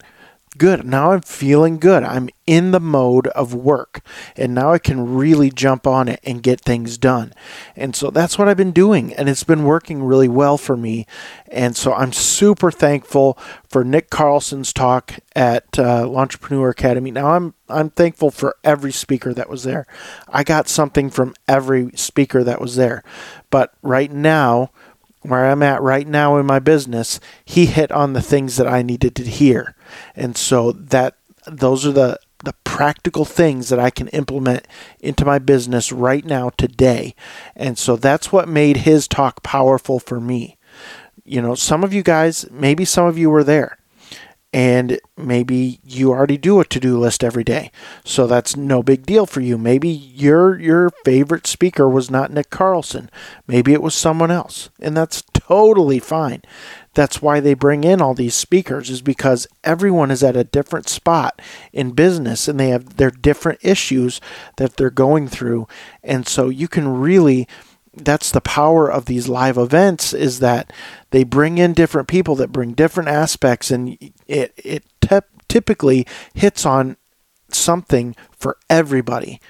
good. 0.55 0.85
Now 0.85 1.13
I'm 1.13 1.23
feeling 1.23 1.79
good. 1.79 2.03
I'm 2.03 2.29
in 2.47 2.71
the 2.73 2.81
mode 2.81 3.29
of 3.29 3.55
work. 3.55 4.05
And 4.37 4.55
now 4.55 4.73
I 4.73 4.79
can 4.79 5.15
really 5.15 5.51
jump 5.51 5.87
on 5.87 6.09
it 6.09 6.21
and 6.25 6.43
get 6.43 6.61
things 6.61 6.99
done. 6.99 7.33
And 7.77 7.95
so 7.95 8.11
that's 8.11 8.39
what 8.39 8.49
I've 8.49 8.57
been 8.57 8.73
doing. 8.73 9.13
And 9.15 9.29
it's 9.29 9.45
been 9.45 9.65
working 9.65 10.03
really 10.03 10.29
well 10.29 10.59
for 10.59 10.77
me. 10.77 11.07
And 11.49 11.77
so 11.77 11.93
I'm 11.93 12.13
super 12.13 12.71
thankful 12.71 13.39
for 13.69 13.85
Nick 13.85 14.11
Carlson's 14.11 14.73
talk 14.73 15.15
at 15.35 15.79
uh, 15.79 16.13
Entrepreneur 16.15 16.71
Academy. 16.71 17.11
Now 17.11 17.29
I'm 17.29 17.55
I'm 17.69 17.91
thankful 17.91 18.31
for 18.31 18.57
every 18.63 18.93
speaker 18.93 19.33
that 19.33 19.49
was 19.49 19.63
there. 19.63 19.87
I 20.29 20.45
got 20.45 20.69
something 20.69 21.09
from 21.09 21.35
every 21.49 21.91
speaker 21.95 22.45
that 22.45 22.61
was 22.61 22.77
there. 22.77 23.03
But 23.51 23.73
right 23.83 24.13
now, 24.13 24.71
where 25.23 25.47
I'm 25.47 25.63
at 25.63 25.83
right 25.83 26.07
now 26.07 26.37
in 26.37 26.47
my 26.47 26.59
business, 26.59 27.21
he 27.45 27.67
hit 27.67 27.91
on 27.93 28.13
the 28.13 28.23
things 28.23 28.57
that 28.57 28.67
I 28.67 28.83
needed 28.83 29.15
to 29.17 29.25
hear. 29.25 29.75
And 30.15 30.37
so 30.37 30.73
that 30.73 31.17
those 31.47 31.87
are 31.87 31.93
the 31.93 32.19
the 32.45 32.55
practical 32.65 33.25
things 33.25 33.69
that 33.69 33.79
I 33.79 33.91
can 33.91 34.09
implement 34.09 34.67
into 34.99 35.25
my 35.25 35.39
business 35.39 35.93
right 35.93 36.25
now 36.25 36.51
today. 36.51 37.15
And 37.55 37.79
so 37.79 37.95
that's 37.95 38.33
what 38.33 38.49
made 38.49 38.79
his 38.79 39.07
talk 39.07 39.45
powerful 39.45 40.01
for 40.01 40.21
me. 40.21 40.59
You 41.25 41.41
know, 41.41 41.55
some 41.55 41.85
of 41.85 41.95
you 41.95 42.03
guys, 42.03 42.45
maybe 42.51 42.85
some 42.85 43.07
of 43.07 43.17
you 43.17 43.31
were 43.31 43.45
there 43.45 43.79
and 44.53 45.01
maybe 45.17 45.81
you 45.83 46.11
already 46.11 46.37
do 46.37 46.61
a 46.61 46.65
to-do 46.65 46.99
list 46.99 47.25
every 47.25 47.45
day. 47.45 47.71
So 48.05 48.27
that's 48.27 48.57
no 48.57 48.83
big 48.83 49.07
deal 49.07 49.25
for 49.25 49.41
you. 49.41 49.57
Maybe 49.57 49.89
your 49.89 50.59
your 50.61 50.91
favorite 51.05 51.47
speaker 51.47 51.89
was 51.89 52.11
not 52.11 52.31
Nick 52.31 52.51
Carlson. 52.51 53.11
Maybe 53.47 53.73
it 53.73 53.83
was 53.83 53.95
someone 53.95 54.31
else 54.31 54.69
and 54.81 54.97
that's 54.97 55.23
totally 55.33 55.99
fine. 55.99 56.43
That's 56.95 57.23
why 57.23 57.41
they 57.41 57.55
bring 57.55 57.85
in 57.85 58.03
all 58.03 58.13
these 58.13 58.35
speakers 58.35 58.91
is 58.91 59.01
because 59.01 59.47
everyone 59.65 60.11
is 60.11 60.23
at 60.23 60.37
a 60.37 60.45
different 60.45 60.89
spot 60.89 61.41
in 61.73 61.93
business 61.93 62.47
and 62.47 62.61
they 62.61 62.69
have 62.69 62.99
their 62.99 63.11
different 63.11 63.61
issues 63.63 64.21
that 64.59 64.77
they're 64.77 64.91
going 64.91 65.29
through. 65.29 65.67
And 66.03 66.29
so 66.29 66.51
you 66.51 66.69
can 66.69 66.87
really 67.01 67.49
that's 67.95 68.31
the 68.31 68.41
power 68.41 68.91
of 68.91 69.05
these 69.05 69.29
live 69.29 69.59
events 69.59 70.15
is 70.15 70.39
that 70.41 70.73
they 71.11 71.25
bring 71.25 71.59
in 71.59 71.75
different 71.75 72.09
people 72.09 72.35
that 72.37 72.53
bring 72.53 72.73
different 72.73 73.09
aspects 73.09 73.71
and 73.71 73.99
it 74.27 74.53
it 74.57 74.85
te- 75.01 75.21
typically 75.49 76.07
hits 76.33 76.65
on 76.65 76.97
something 77.51 78.17
for 78.31 78.57
everybody. 78.71 79.41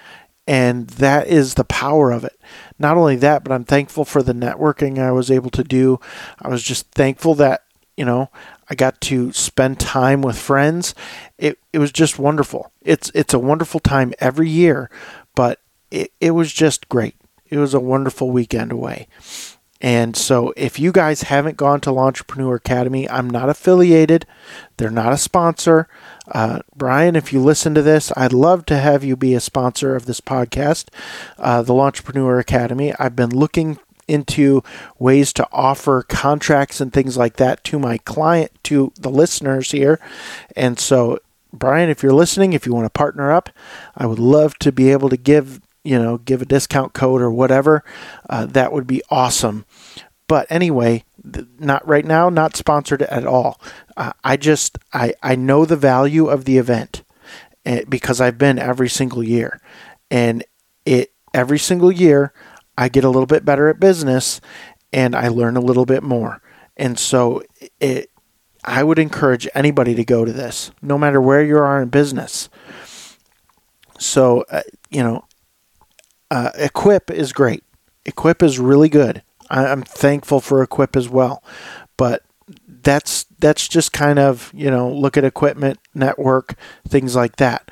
And 0.44 0.88
that 0.90 1.28
is 1.28 1.54
the 1.54 1.64
power 1.64 2.10
of 2.10 2.24
it. 2.24 2.38
Not 2.78 2.96
only 2.96 3.14
that 3.16 3.44
but 3.44 3.52
i'm 3.52 3.64
thankful 3.64 4.04
for 4.04 4.22
the 4.22 4.32
networking 4.32 4.98
i 4.98 5.12
was 5.12 5.30
able 5.30 5.50
to 5.50 5.64
do. 5.64 6.00
I 6.40 6.48
was 6.48 6.62
just 6.62 6.90
thankful 6.90 7.34
that 7.36 7.62
you 7.96 8.04
know 8.04 8.30
i 8.68 8.74
got 8.74 9.00
to 9.02 9.32
spend 9.32 9.78
time 9.78 10.20
with 10.20 10.36
friends. 10.36 10.96
It, 11.38 11.60
it 11.72 11.78
was 11.78 11.92
just 11.92 12.18
wonderful. 12.18 12.72
It's 12.80 13.12
it's 13.14 13.34
a 13.34 13.38
wonderful 13.38 13.78
time 13.78 14.12
every 14.18 14.50
year 14.50 14.90
but 15.36 15.60
it, 15.92 16.12
it 16.20 16.32
was 16.32 16.52
just 16.52 16.88
great 16.88 17.14
it 17.52 17.58
was 17.58 17.74
a 17.74 17.80
wonderful 17.80 18.30
weekend 18.30 18.72
away. 18.72 19.06
And 19.78 20.16
so, 20.16 20.54
if 20.56 20.78
you 20.78 20.90
guys 20.90 21.22
haven't 21.22 21.56
gone 21.56 21.80
to 21.82 21.98
Entrepreneur 21.98 22.54
Academy, 22.54 23.10
I'm 23.10 23.28
not 23.28 23.50
affiliated. 23.50 24.24
They're 24.76 24.90
not 24.90 25.12
a 25.12 25.18
sponsor. 25.18 25.86
Uh, 26.28 26.60
Brian, 26.74 27.14
if 27.14 27.32
you 27.32 27.40
listen 27.42 27.74
to 27.74 27.82
this, 27.82 28.10
I'd 28.16 28.32
love 28.32 28.64
to 28.66 28.78
have 28.78 29.04
you 29.04 29.16
be 29.16 29.34
a 29.34 29.40
sponsor 29.40 29.94
of 29.94 30.06
this 30.06 30.20
podcast, 30.20 30.88
uh, 31.36 31.62
the 31.62 31.74
Entrepreneur 31.74 32.38
Academy. 32.38 32.94
I've 32.98 33.16
been 33.16 33.30
looking 33.30 33.78
into 34.08 34.62
ways 34.98 35.32
to 35.34 35.48
offer 35.52 36.02
contracts 36.08 36.80
and 36.80 36.92
things 36.92 37.16
like 37.18 37.36
that 37.36 37.64
to 37.64 37.78
my 37.78 37.98
client, 37.98 38.52
to 38.64 38.92
the 38.98 39.10
listeners 39.10 39.72
here. 39.72 40.00
And 40.56 40.78
so, 40.78 41.18
Brian, 41.52 41.90
if 41.90 42.02
you're 42.02 42.14
listening, 42.14 42.52
if 42.52 42.66
you 42.66 42.72
want 42.72 42.86
to 42.86 42.90
partner 42.90 43.30
up, 43.30 43.50
I 43.96 44.06
would 44.06 44.20
love 44.20 44.58
to 44.60 44.72
be 44.72 44.90
able 44.90 45.08
to 45.10 45.18
give 45.18 45.60
you 45.84 45.98
know, 45.98 46.18
give 46.18 46.42
a 46.42 46.46
discount 46.46 46.92
code 46.92 47.20
or 47.20 47.30
whatever, 47.30 47.84
uh, 48.30 48.46
that 48.46 48.72
would 48.72 48.86
be 48.86 49.02
awesome. 49.10 49.64
But 50.28 50.46
anyway, 50.50 51.04
not 51.58 51.86
right 51.86 52.04
now, 52.04 52.30
not 52.30 52.56
sponsored 52.56 53.02
at 53.02 53.26
all. 53.26 53.60
Uh, 53.96 54.12
I 54.24 54.36
just 54.36 54.78
I 54.92 55.14
I 55.22 55.36
know 55.36 55.64
the 55.64 55.76
value 55.76 56.26
of 56.28 56.44
the 56.44 56.58
event 56.58 57.02
eh, 57.66 57.84
because 57.88 58.20
I've 58.20 58.38
been 58.38 58.58
every 58.58 58.88
single 58.88 59.22
year, 59.22 59.60
and 60.10 60.44
it 60.86 61.12
every 61.34 61.58
single 61.58 61.92
year 61.92 62.32
I 62.78 62.88
get 62.88 63.04
a 63.04 63.10
little 63.10 63.26
bit 63.26 63.44
better 63.44 63.68
at 63.68 63.80
business, 63.80 64.40
and 64.92 65.14
I 65.14 65.28
learn 65.28 65.56
a 65.56 65.60
little 65.60 65.86
bit 65.86 66.02
more. 66.02 66.40
And 66.76 66.98
so 66.98 67.42
it, 67.80 68.10
I 68.64 68.82
would 68.82 68.98
encourage 68.98 69.48
anybody 69.54 69.94
to 69.94 70.04
go 70.04 70.24
to 70.24 70.32
this, 70.32 70.70
no 70.80 70.96
matter 70.96 71.20
where 71.20 71.42
you 71.44 71.58
are 71.58 71.82
in 71.82 71.88
business. 71.88 72.48
So, 73.98 74.44
uh, 74.50 74.62
you 74.90 75.02
know, 75.02 75.24
uh, 76.32 76.50
Equip 76.54 77.10
is 77.10 77.30
great. 77.34 77.62
Equip 78.06 78.42
is 78.42 78.58
really 78.58 78.88
good. 78.88 79.22
I, 79.50 79.66
I'm 79.66 79.82
thankful 79.82 80.40
for 80.40 80.62
Equip 80.62 80.96
as 80.96 81.06
well, 81.06 81.44
but 81.98 82.22
that's 82.66 83.24
that's 83.38 83.68
just 83.68 83.92
kind 83.92 84.18
of 84.18 84.50
you 84.54 84.70
know 84.70 84.90
look 84.90 85.18
at 85.18 85.24
equipment 85.24 85.78
network 85.94 86.54
things 86.88 87.14
like 87.14 87.36
that. 87.36 87.70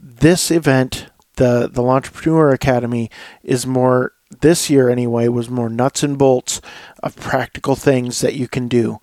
This 0.00 0.50
event, 0.50 1.06
the 1.36 1.70
the 1.72 1.84
Entrepreneur 1.84 2.50
Academy, 2.50 3.08
is 3.44 3.68
more 3.68 4.14
this 4.40 4.68
year 4.68 4.88
anyway 4.88 5.28
was 5.28 5.48
more 5.48 5.68
nuts 5.68 6.02
and 6.02 6.18
bolts 6.18 6.60
of 7.04 7.14
practical 7.14 7.76
things 7.76 8.20
that 8.20 8.34
you 8.34 8.48
can 8.48 8.66
do 8.66 8.98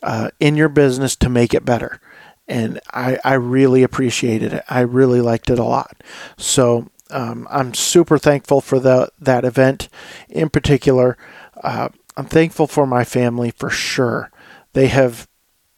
uh, 0.00 0.30
in 0.38 0.54
your 0.54 0.68
business 0.68 1.16
to 1.16 1.28
make 1.28 1.54
it 1.54 1.64
better 1.64 2.00
and 2.46 2.78
I, 2.92 3.18
I 3.24 3.34
really 3.34 3.82
appreciated 3.82 4.52
it. 4.52 4.64
I 4.68 4.80
really 4.80 5.20
liked 5.20 5.48
it 5.48 5.58
a 5.58 5.64
lot. 5.64 6.02
So 6.36 6.88
um, 7.14 7.46
I'm 7.48 7.72
super 7.74 8.18
thankful 8.18 8.60
for 8.60 8.80
the 8.80 9.10
that 9.20 9.44
event 9.44 9.88
in 10.28 10.50
particular. 10.50 11.16
Uh, 11.62 11.88
I'm 12.16 12.26
thankful 12.26 12.66
for 12.66 12.86
my 12.86 13.04
family 13.04 13.52
for 13.52 13.70
sure. 13.70 14.30
They 14.72 14.88
have 14.88 15.28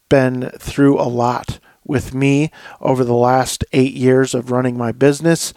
been 0.09 0.49
through 0.57 0.99
a 0.99 1.03
lot 1.03 1.59
with 1.85 2.13
me 2.13 2.51
over 2.81 3.03
the 3.03 3.13
last 3.13 3.63
eight 3.71 3.93
years 3.93 4.33
of 4.33 4.51
running 4.51 4.77
my 4.77 4.91
business. 4.91 5.53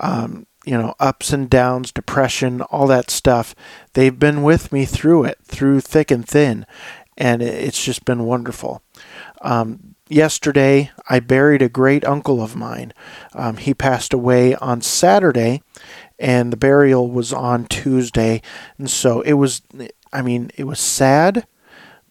Um, 0.00 0.46
you 0.64 0.76
know, 0.76 0.94
ups 0.98 1.32
and 1.32 1.48
downs, 1.48 1.92
depression, 1.92 2.62
all 2.62 2.86
that 2.86 3.10
stuff. 3.10 3.54
They've 3.92 4.18
been 4.18 4.42
with 4.42 4.72
me 4.72 4.86
through 4.86 5.24
it, 5.24 5.38
through 5.44 5.80
thick 5.80 6.10
and 6.10 6.26
thin, 6.26 6.66
and 7.16 7.42
it's 7.42 7.82
just 7.84 8.04
been 8.06 8.24
wonderful. 8.24 8.82
Um, 9.42 9.94
yesterday, 10.08 10.90
I 11.08 11.20
buried 11.20 11.62
a 11.62 11.68
great 11.68 12.04
uncle 12.04 12.42
of 12.42 12.56
mine. 12.56 12.92
Um, 13.34 13.56
he 13.56 13.74
passed 13.74 14.12
away 14.12 14.54
on 14.56 14.80
Saturday, 14.80 15.62
and 16.18 16.52
the 16.52 16.56
burial 16.56 17.10
was 17.10 17.32
on 17.32 17.66
Tuesday. 17.66 18.42
And 18.78 18.90
so 18.90 19.20
it 19.22 19.34
was, 19.34 19.62
I 20.12 20.22
mean, 20.22 20.50
it 20.56 20.64
was 20.64 20.80
sad, 20.80 21.46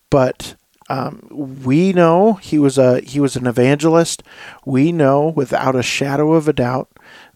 but 0.10 0.56
um, 0.90 1.28
we 1.32 1.92
know 1.92 2.34
he 2.34 2.58
was 2.58 2.78
a 2.78 3.02
he 3.02 3.20
was 3.20 3.36
an 3.36 3.46
evangelist. 3.46 4.24
We 4.66 4.92
know 4.92 5.28
without 5.28 5.76
a 5.76 5.84
shadow 5.84 6.34
of 6.34 6.48
a 6.48 6.54
doubt 6.54 6.90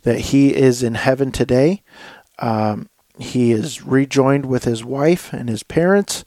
that 0.03 0.19
he 0.19 0.55
is 0.55 0.81
in 0.81 0.95
heaven 0.95 1.31
today. 1.31 1.83
Um, 2.39 2.87
he 3.19 3.51
is 3.51 3.83
rejoined 3.83 4.45
with 4.45 4.63
his 4.63 4.83
wife 4.83 5.33
and 5.33 5.49
his 5.49 5.63
parents 5.63 6.23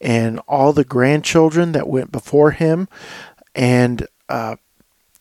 and 0.00 0.38
all 0.46 0.72
the 0.72 0.84
grandchildren 0.84 1.72
that 1.72 1.88
went 1.88 2.12
before 2.12 2.50
him 2.52 2.88
and 3.56 4.06
uh, 4.28 4.56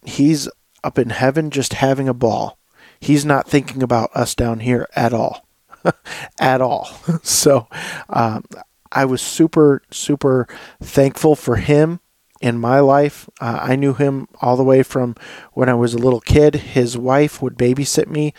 he's 0.03 0.47
up 0.83 0.99
in 0.99 1.09
heaven 1.09 1.49
just 1.49 1.73
having 1.73 2.07
a 2.07 2.13
ball. 2.13 2.59
he's 2.99 3.25
not 3.25 3.47
thinking 3.47 3.81
about 3.83 4.09
us 4.15 4.35
down 4.35 4.59
here 4.59 4.87
at 4.95 5.13
all, 5.13 5.47
at 6.39 6.61
all. 6.61 6.85
so 7.23 7.67
um, 8.09 8.43
I 8.91 9.05
was 9.05 9.21
super, 9.21 9.81
super 9.91 10.47
thankful 10.81 11.35
for 11.35 11.55
him 11.55 11.99
in 12.41 12.57
my 12.57 12.79
life. 12.79 13.29
Uh, 13.39 13.59
I 13.61 13.75
knew 13.75 13.93
him 13.93 14.27
all 14.41 14.57
the 14.57 14.63
way 14.63 14.83
from 14.83 15.15
when 15.53 15.69
I 15.69 15.73
was 15.73 15.93
a 15.93 15.99
little 15.99 16.21
kid. 16.21 16.55
His 16.55 16.97
wife 16.97 17.41
would 17.41 17.57
babysit 17.57 18.07
me 18.07 18.33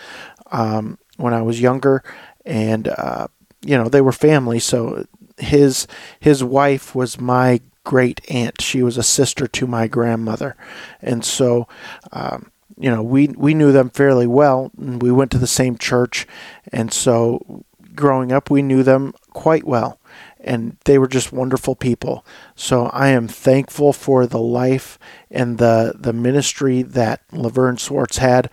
um, 0.50 0.98
when 1.16 1.34
I 1.34 1.42
was 1.42 1.60
younger, 1.60 2.02
and 2.44 2.88
uh, 2.88 3.28
you 3.62 3.76
know 3.76 3.88
they 3.88 4.00
were 4.00 4.12
family. 4.12 4.58
So 4.58 5.06
his 5.38 5.86
his 6.20 6.42
wife 6.42 6.94
was 6.94 7.20
my 7.20 7.60
great 7.86 8.20
aunt. 8.28 8.60
She 8.60 8.82
was 8.82 8.98
a 8.98 9.02
sister 9.02 9.46
to 9.46 9.66
my 9.66 9.86
grandmother, 9.86 10.56
and 11.00 11.24
so. 11.24 11.66
Um, 12.12 12.50
you 12.78 12.90
know, 12.90 13.02
we 13.02 13.28
we 13.28 13.54
knew 13.54 13.72
them 13.72 13.88
fairly 13.88 14.26
well, 14.26 14.70
and 14.76 15.00
we 15.00 15.10
went 15.10 15.30
to 15.30 15.38
the 15.38 15.46
same 15.46 15.78
church, 15.78 16.26
and 16.70 16.92
so 16.92 17.64
growing 17.94 18.32
up, 18.32 18.50
we 18.50 18.60
knew 18.60 18.82
them 18.82 19.14
quite 19.30 19.64
well 19.64 19.98
and 20.46 20.76
they 20.84 20.96
were 20.96 21.08
just 21.08 21.32
wonderful 21.32 21.74
people. 21.74 22.24
So 22.54 22.86
I 22.86 23.08
am 23.08 23.26
thankful 23.26 23.92
for 23.92 24.26
the 24.26 24.38
life 24.38 24.98
and 25.30 25.58
the 25.58 25.94
the 25.98 26.12
ministry 26.12 26.82
that 26.82 27.22
Laverne 27.32 27.78
Swartz 27.78 28.18
had 28.18 28.48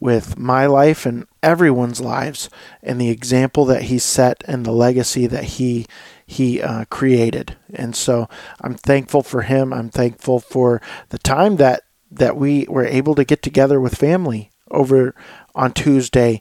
with 0.00 0.38
my 0.38 0.66
life 0.66 1.04
and 1.04 1.26
everyone's 1.44 2.00
lives, 2.00 2.50
and 2.82 3.00
the 3.00 3.10
example 3.10 3.64
that 3.66 3.84
he 3.84 3.98
set 3.98 4.42
and 4.46 4.64
the 4.64 4.72
legacy 4.72 5.26
that 5.26 5.44
he 5.44 5.86
he 6.26 6.62
uh, 6.62 6.86
created. 6.86 7.56
And 7.72 7.94
so 7.94 8.28
I'm 8.60 8.74
thankful 8.74 9.22
for 9.22 9.42
him. 9.42 9.72
I'm 9.72 9.90
thankful 9.90 10.40
for 10.40 10.80
the 11.10 11.18
time 11.18 11.56
that 11.56 11.82
that 12.10 12.36
we 12.36 12.66
were 12.68 12.86
able 12.86 13.14
to 13.14 13.24
get 13.24 13.42
together 13.42 13.80
with 13.80 13.96
family 13.96 14.50
over 14.70 15.14
on 15.54 15.72
Tuesday 15.72 16.40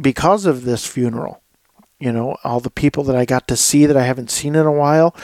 because 0.00 0.46
of 0.46 0.64
this 0.64 0.86
funeral 0.86 1.42
you 1.98 2.12
know, 2.12 2.36
all 2.44 2.60
the 2.60 2.70
people 2.70 3.02
that 3.04 3.16
I 3.16 3.24
got 3.24 3.48
to 3.48 3.56
see 3.56 3.86
that 3.86 3.96
I 3.96 4.04
haven't 4.04 4.30
seen 4.30 4.54
in 4.54 4.66
a 4.66 4.72
while. 4.72 5.14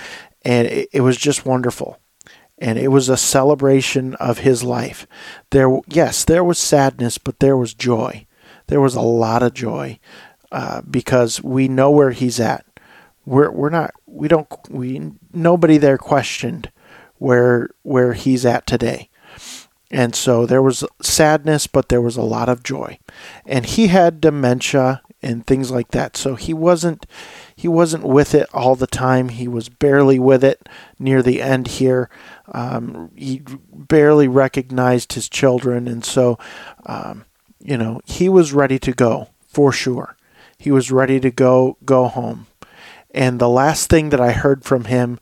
And 0.43 0.67
it, 0.67 0.89
it 0.93 1.01
was 1.01 1.17
just 1.17 1.47
wonderful. 1.47 1.99
And 2.59 2.79
it 2.79 2.89
was 2.89 3.09
a 3.09 3.17
celebration 3.17 4.15
of 4.17 4.39
his 4.39 4.63
life. 4.63 5.07
There, 5.51 5.81
yes, 5.89 6.25
there 6.25 6.45
was 6.45 6.59
sadness, 6.59 7.19
but 7.19 7.41
there 7.41 7.57
was 7.57 7.75
joy. 7.75 8.27
There 8.66 8.80
was 8.80 8.94
a 8.94 9.00
lot 9.00 9.42
of 9.42 9.54
joy 9.54 9.99
uh, 10.52 10.83
because 10.83 11.42
we 11.42 11.68
know 11.68 11.90
where 11.90 12.12
he's 12.12 12.40
at. 12.40 12.64
We're 13.26 13.50
we're 13.50 13.71
not 13.71 13.92
we 14.06 14.28
don't 14.28 14.49
we 14.68 15.12
nobody 15.33 15.78
there 15.78 15.99
questioned 15.99 16.71
where 17.18 17.71
where 17.83 18.12
he's 18.12 18.44
at 18.44 18.66
today. 18.66 19.09
And 19.90 20.14
so 20.14 20.44
there 20.44 20.62
was 20.62 20.85
sadness, 21.02 21.66
but 21.66 21.88
there 21.88 22.00
was 22.00 22.16
a 22.16 22.23
lot 22.23 22.49
of 22.49 22.64
joy. 22.64 22.99
And 23.47 23.64
he 23.64 23.88
had 23.88 24.21
dementia 24.21 25.02
and 25.23 25.47
things 25.47 25.71
like 25.71 25.92
that. 25.92 26.16
So 26.16 26.35
he 26.35 26.52
wasn't 26.52 27.06
he 27.56 27.68
wasn't 27.68 28.04
with 28.04 28.35
it 28.35 28.49
all 28.52 28.76
the 28.76 28.87
time. 28.87 29.30
He 29.30 29.49
was 29.49 29.68
barely 29.68 30.18
with 30.18 30.44
it 30.44 30.68
near 30.99 31.23
the 31.23 31.40
end 31.40 31.68
here. 31.68 32.11
Um, 32.52 33.11
he 33.14 33.42
barely 33.73 34.28
recognized 34.28 35.14
his 35.14 35.28
children, 35.28 35.88
and 35.88 36.04
so 36.04 36.38
um, 36.85 37.25
you 37.64 37.76
know 37.76 38.00
he 38.04 38.28
was 38.28 38.52
ready 38.52 38.78
to 38.78 38.92
go 38.92 39.28
for 39.49 39.73
sure. 39.73 40.16
He 40.59 40.71
was 40.71 40.92
ready 40.92 41.18
to 41.21 41.30
go 41.30 41.76
go 41.85 42.06
home. 42.06 42.47
And 43.11 43.40
the 43.40 43.49
last 43.49 43.90
thing 43.90 44.11
that 44.11 44.21
I 44.21 44.33
heard 44.33 44.64
from 44.64 44.85
him. 44.85 45.18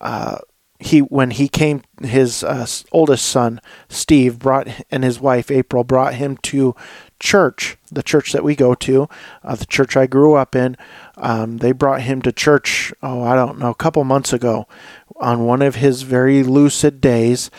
Uh, 0.00 0.38
he 0.80 0.98
when 0.98 1.30
he 1.30 1.48
came 1.48 1.82
his 2.02 2.42
uh, 2.42 2.66
oldest 2.90 3.24
son 3.24 3.60
Steve 3.88 4.40
brought 4.40 4.66
and 4.90 5.04
his 5.04 5.20
wife 5.20 5.48
April 5.48 5.84
brought 5.84 6.14
him 6.14 6.36
to 6.38 6.74
church, 7.22 7.78
the 7.90 8.02
church 8.02 8.32
that 8.32 8.44
we 8.44 8.54
go 8.54 8.74
to, 8.74 9.08
uh, 9.44 9.54
the 9.54 9.66
church 9.66 9.96
I 9.96 10.06
grew 10.06 10.34
up 10.34 10.54
in. 10.54 10.76
Um, 11.16 11.58
they 11.58 11.72
brought 11.72 12.02
him 12.02 12.20
to 12.22 12.32
church, 12.32 12.92
oh, 13.02 13.22
I 13.22 13.34
don't 13.34 13.58
know, 13.58 13.70
a 13.70 13.74
couple 13.76 14.02
months 14.04 14.32
ago 14.32 14.66
on 15.16 15.46
one 15.46 15.62
of 15.62 15.76
his 15.76 16.02
very 16.02 16.42
lucid 16.42 17.00
days. 17.00 17.50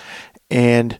And 0.51 0.99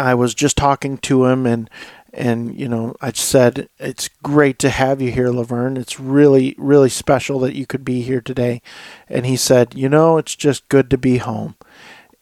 I 0.00 0.14
was 0.14 0.34
just 0.34 0.56
talking 0.56 0.98
to 0.98 1.26
him 1.26 1.46
and 1.46 1.70
and 2.12 2.58
you 2.58 2.68
know 2.68 2.96
I 3.00 3.12
said 3.12 3.68
it's 3.78 4.08
great 4.22 4.58
to 4.60 4.70
have 4.70 5.00
you 5.00 5.12
here 5.12 5.30
Laverne. 5.30 5.76
It's 5.76 6.00
really 6.00 6.54
really 6.58 6.88
special 6.88 7.38
that 7.40 7.54
you 7.54 7.66
could 7.66 7.84
be 7.84 8.02
here 8.02 8.20
today. 8.20 8.62
And 9.08 9.26
he 9.26 9.36
said 9.36 9.74
you 9.74 9.88
know 9.88 10.18
it's 10.18 10.34
just 10.34 10.68
good 10.68 10.90
to 10.90 10.98
be 10.98 11.18
home. 11.18 11.56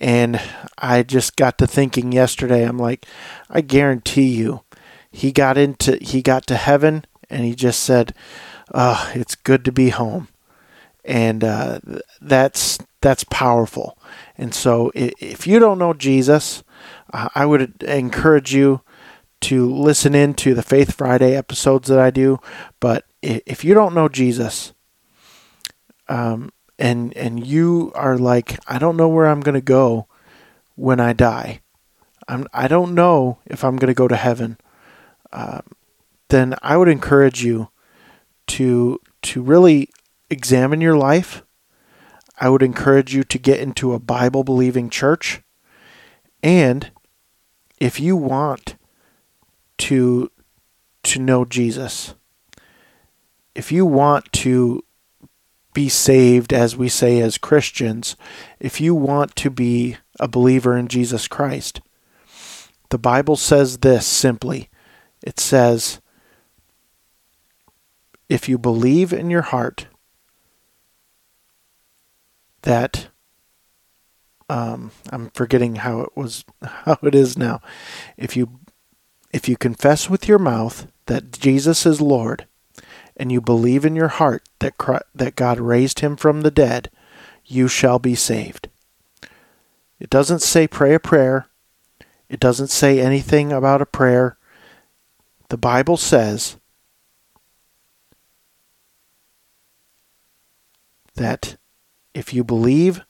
And 0.01 0.41
I 0.77 1.03
just 1.03 1.37
got 1.37 1.59
to 1.59 1.67
thinking 1.67 2.13
yesterday 2.13 2.65
I'm 2.65 2.79
like 2.79 3.07
I 3.49 3.61
guarantee 3.61 4.29
you 4.29 4.63
he 5.11 5.33
got 5.33 5.57
into 5.57 5.99
he 6.01 6.23
got 6.23 6.47
to 6.49 6.57
heaven 6.57 7.05
and 7.31 7.45
he 7.45 7.55
just 7.55 7.81
said, 7.81 8.15
oh, 8.73 9.11
"It's 9.15 9.35
good 9.35 9.65
to 9.65 9.73
be 9.73 9.91
home," 9.91 10.29
and 11.05 11.45
uh, 11.45 11.81
that's 12.21 12.79
that's 13.01 13.25
powerful. 13.25 13.98
And 14.39 14.55
so, 14.55 14.93
if 14.95 15.47
you 15.47 15.59
don't 15.59 15.79
know 15.79 15.93
Jesus, 15.93 16.63
uh, 17.13 17.29
I 17.35 17.45
would 17.45 17.83
encourage 17.83 18.55
you 18.55 18.83
to 19.41 19.69
listen 19.69 20.15
in 20.15 20.35
to 20.35 20.55
the 20.55 20.63
Faith 20.63 20.95
Friday 20.95 21.35
episodes 21.35 21.89
that 21.89 21.99
I 21.99 22.11
do. 22.11 22.39
But 22.81 23.05
if 23.21 23.65
you 23.65 23.75
don't 23.75 23.95
know 23.95 24.09
Jesus, 24.09 24.73
um, 26.09 26.53
and 26.79 27.15
and 27.17 27.45
you 27.45 27.91
are 27.97 28.17
like, 28.17 28.59
I 28.69 28.79
don't 28.79 28.97
know 28.97 29.09
where 29.09 29.27
I'm 29.27 29.41
going 29.41 29.57
to 29.57 29.61
go 29.61 30.07
when 30.77 31.01
I 31.01 31.13
die. 31.13 31.61
I'm 32.29 32.47
I 32.53 32.69
don't 32.69 32.95
know 32.95 33.39
if 33.45 33.65
I'm 33.65 33.77
going 33.77 33.89
to 33.89 33.95
go 33.95 34.07
to 34.07 34.17
heaven 34.17 34.57
um, 35.33 35.63
then 36.29 36.55
I 36.63 36.77
would 36.77 36.89
encourage 36.89 37.43
you 37.43 37.71
to 38.49 39.01
to 39.23 39.43
really 39.43 39.91
examine 40.31 40.81
your 40.81 40.97
life. 40.97 41.43
I 42.41 42.49
would 42.49 42.63
encourage 42.63 43.15
you 43.15 43.25
to 43.25 43.39
get 43.39 43.61
into 43.61 43.93
a 43.93 43.99
Bible 43.99 44.45
believing 44.45 44.91
church. 44.91 45.43
And 46.43 46.91
if 47.79 47.99
you 47.99 48.17
want 48.17 48.77
to 49.79 50.31
to 51.05 51.19
know 51.19 51.45
Jesus, 51.45 52.15
if 53.55 53.73
you 53.73 53.87
want 53.87 54.31
to 54.33 54.85
be 55.73 55.89
saved 55.89 56.53
as 56.53 56.77
we 56.77 56.89
say 56.89 57.21
as 57.21 57.39
Christians, 57.39 58.17
if 58.61 58.81
you 58.81 58.95
want 58.95 59.35
to 59.37 59.51
be 59.51 59.97
a 60.21 60.29
believer 60.29 60.77
in 60.77 60.89
Jesus 60.89 61.29
Christ, 61.29 61.81
the 62.91 62.99
Bible 62.99 63.37
says 63.37 63.79
this 63.79 64.07
simply 64.07 64.71
it 65.23 65.41
says, 65.41 66.01
if 68.29 68.49
you 68.49 68.59
believe 68.59 69.13
in 69.13 69.31
your 69.31 69.43
heart 69.43 69.88
that 72.63 73.09
um, 74.49 74.91
I'm 75.11 75.31
forgetting 75.31 75.77
how 75.77 76.01
it 76.01 76.17
was 76.17 76.45
how 76.63 76.99
it 77.03 77.15
is 77.15 77.37
now. 77.37 77.61
If 78.17 78.37
you 78.37 78.61
if 79.33 79.49
you 79.49 79.57
confess 79.57 80.09
with 80.09 80.27
your 80.27 80.39
mouth 80.39 80.91
that 81.07 81.33
Jesus 81.33 81.85
is 81.85 82.01
Lord 82.01 82.47
and 83.17 83.31
you 83.31 83.41
believe 83.41 83.85
in 83.85 83.97
your 83.97 84.09
heart 84.09 84.49
that 84.61 84.79
Christ, 84.79 85.05
that 85.15 85.37
God 85.37 85.61
raised 85.61 86.01
him 86.01 86.17
from 86.17 86.41
the 86.41 86.51
dead, 86.51 86.91
you 87.45 87.69
shall 87.69 87.99
be 87.99 88.15
saved. 88.15 88.69
It 90.01 90.11
doesn't 90.11 90.41
say 90.41 90.67
pray 90.67 90.95
a 90.95 91.01
prayer. 91.01 91.47
It 92.29 92.41
doesn't 92.41 92.69
say 92.69 93.01
anything 93.01 93.53
about 93.53 93.83
a 93.83 93.87
prayer. 93.87 94.37
The 95.49 95.57
Bible 95.57 95.97
says 95.97 96.57
that 101.15 101.57
if 102.15 102.33
you 102.33 102.45
believe 102.45 103.03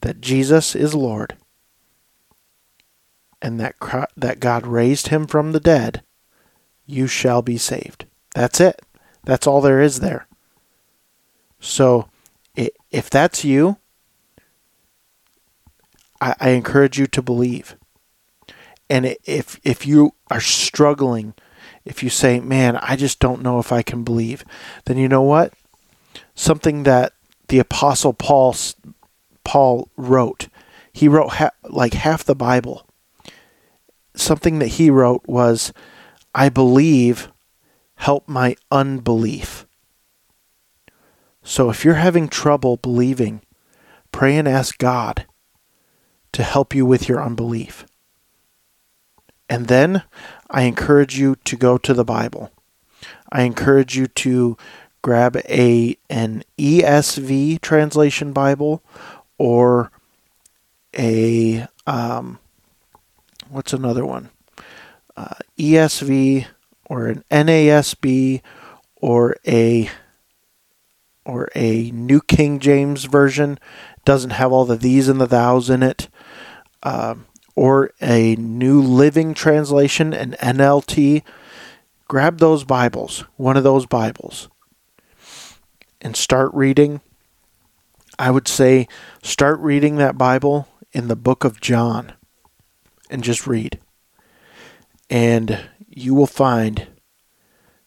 that 0.00 0.20
Jesus 0.20 0.74
is 0.74 0.94
Lord 0.94 1.36
and 3.40 3.58
that 3.60 3.74
that 4.16 4.40
God 4.40 4.66
raised 4.66 5.08
him 5.08 5.26
from 5.26 5.52
the 5.52 5.60
dead, 5.60 6.02
you 6.86 7.06
shall 7.06 7.42
be 7.42 7.58
saved. 7.58 8.06
That's 8.34 8.60
it. 8.60 8.82
That's 9.24 9.46
all 9.46 9.60
there 9.60 9.80
is 9.80 10.00
there. 10.00 10.26
So, 11.60 12.08
if 12.90 13.08
that's 13.08 13.44
you, 13.44 13.78
I, 16.20 16.34
I 16.38 16.50
encourage 16.50 16.98
you 16.98 17.06
to 17.06 17.22
believe. 17.22 17.76
And 18.90 19.16
if 19.24 19.58
if 19.64 19.86
you 19.86 20.14
are 20.30 20.40
struggling 20.40 21.34
if 21.84 22.02
you 22.02 22.08
say, 22.08 22.40
man, 22.40 22.76
I 22.76 22.96
just 22.96 23.20
don't 23.20 23.42
know 23.42 23.58
if 23.58 23.72
I 23.72 23.82
can 23.82 24.04
believe, 24.04 24.44
then 24.86 24.96
you 24.96 25.08
know 25.08 25.22
what? 25.22 25.52
Something 26.34 26.84
that 26.84 27.12
the 27.54 27.60
Apostle 27.60 28.12
Paul, 28.12 28.56
Paul 29.44 29.88
wrote, 29.96 30.48
he 30.92 31.06
wrote 31.06 31.34
ha- 31.34 31.52
like 31.62 31.94
half 31.94 32.24
the 32.24 32.34
Bible. 32.34 32.84
Something 34.16 34.58
that 34.58 34.74
he 34.74 34.90
wrote 34.90 35.22
was, 35.28 35.72
I 36.34 36.48
believe, 36.48 37.30
help 37.94 38.28
my 38.28 38.56
unbelief. 38.72 39.66
So 41.44 41.70
if 41.70 41.84
you're 41.84 41.94
having 41.94 42.26
trouble 42.26 42.76
believing, 42.76 43.40
pray 44.10 44.36
and 44.36 44.48
ask 44.48 44.76
God 44.78 45.24
to 46.32 46.42
help 46.42 46.74
you 46.74 46.84
with 46.84 47.08
your 47.08 47.22
unbelief. 47.22 47.86
And 49.48 49.68
then 49.68 50.02
I 50.50 50.62
encourage 50.62 51.16
you 51.16 51.36
to 51.44 51.56
go 51.56 51.78
to 51.78 51.94
the 51.94 52.04
Bible. 52.04 52.50
I 53.30 53.42
encourage 53.42 53.96
you 53.96 54.08
to 54.08 54.56
grab 55.04 55.36
a 55.50 55.98
an 56.08 56.42
ESV 56.56 57.60
translation 57.60 58.32
Bible 58.32 58.82
or 59.36 59.90
a 60.96 61.66
um, 61.86 62.38
what's 63.50 63.74
another 63.74 64.06
one? 64.06 64.30
Uh, 65.14 65.34
ESV 65.58 66.46
or 66.86 67.08
an 67.08 67.22
NASB 67.30 68.40
or 68.96 69.36
a 69.46 69.90
or 71.26 71.50
a 71.54 71.90
New 71.90 72.22
King 72.22 72.58
James 72.58 73.04
version 73.04 73.58
doesn't 74.06 74.30
have 74.30 74.52
all 74.52 74.64
the 74.64 74.76
these 74.76 75.08
and 75.08 75.20
the 75.20 75.26
thous 75.26 75.68
in 75.68 75.82
it, 75.82 76.08
uh, 76.82 77.14
or 77.54 77.90
a 78.00 78.36
New 78.36 78.80
Living 78.80 79.34
Translation, 79.34 80.14
an 80.14 80.34
NLT. 80.40 81.22
Grab 82.08 82.38
those 82.38 82.64
Bibles, 82.64 83.24
one 83.36 83.58
of 83.58 83.64
those 83.64 83.86
Bibles, 83.86 84.48
and 86.04 86.14
start 86.14 86.52
reading. 86.54 87.00
I 88.18 88.30
would 88.30 88.46
say 88.46 88.86
start 89.22 89.58
reading 89.58 89.96
that 89.96 90.18
Bible 90.18 90.68
in 90.92 91.08
the 91.08 91.16
book 91.16 91.42
of 91.42 91.60
John 91.60 92.12
and 93.10 93.24
just 93.24 93.46
read. 93.46 93.80
And 95.10 95.68
you 95.88 96.14
will 96.14 96.28
find 96.28 96.86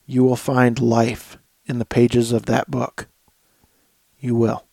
you 0.05 0.23
will 0.23 0.37
find 0.37 0.79
life 0.79 1.37
in 1.65 1.79
the 1.79 1.85
pages 1.85 2.31
of 2.31 2.45
that 2.45 2.71
book. 2.71 3.07
You 4.19 4.35
will. 4.35 4.66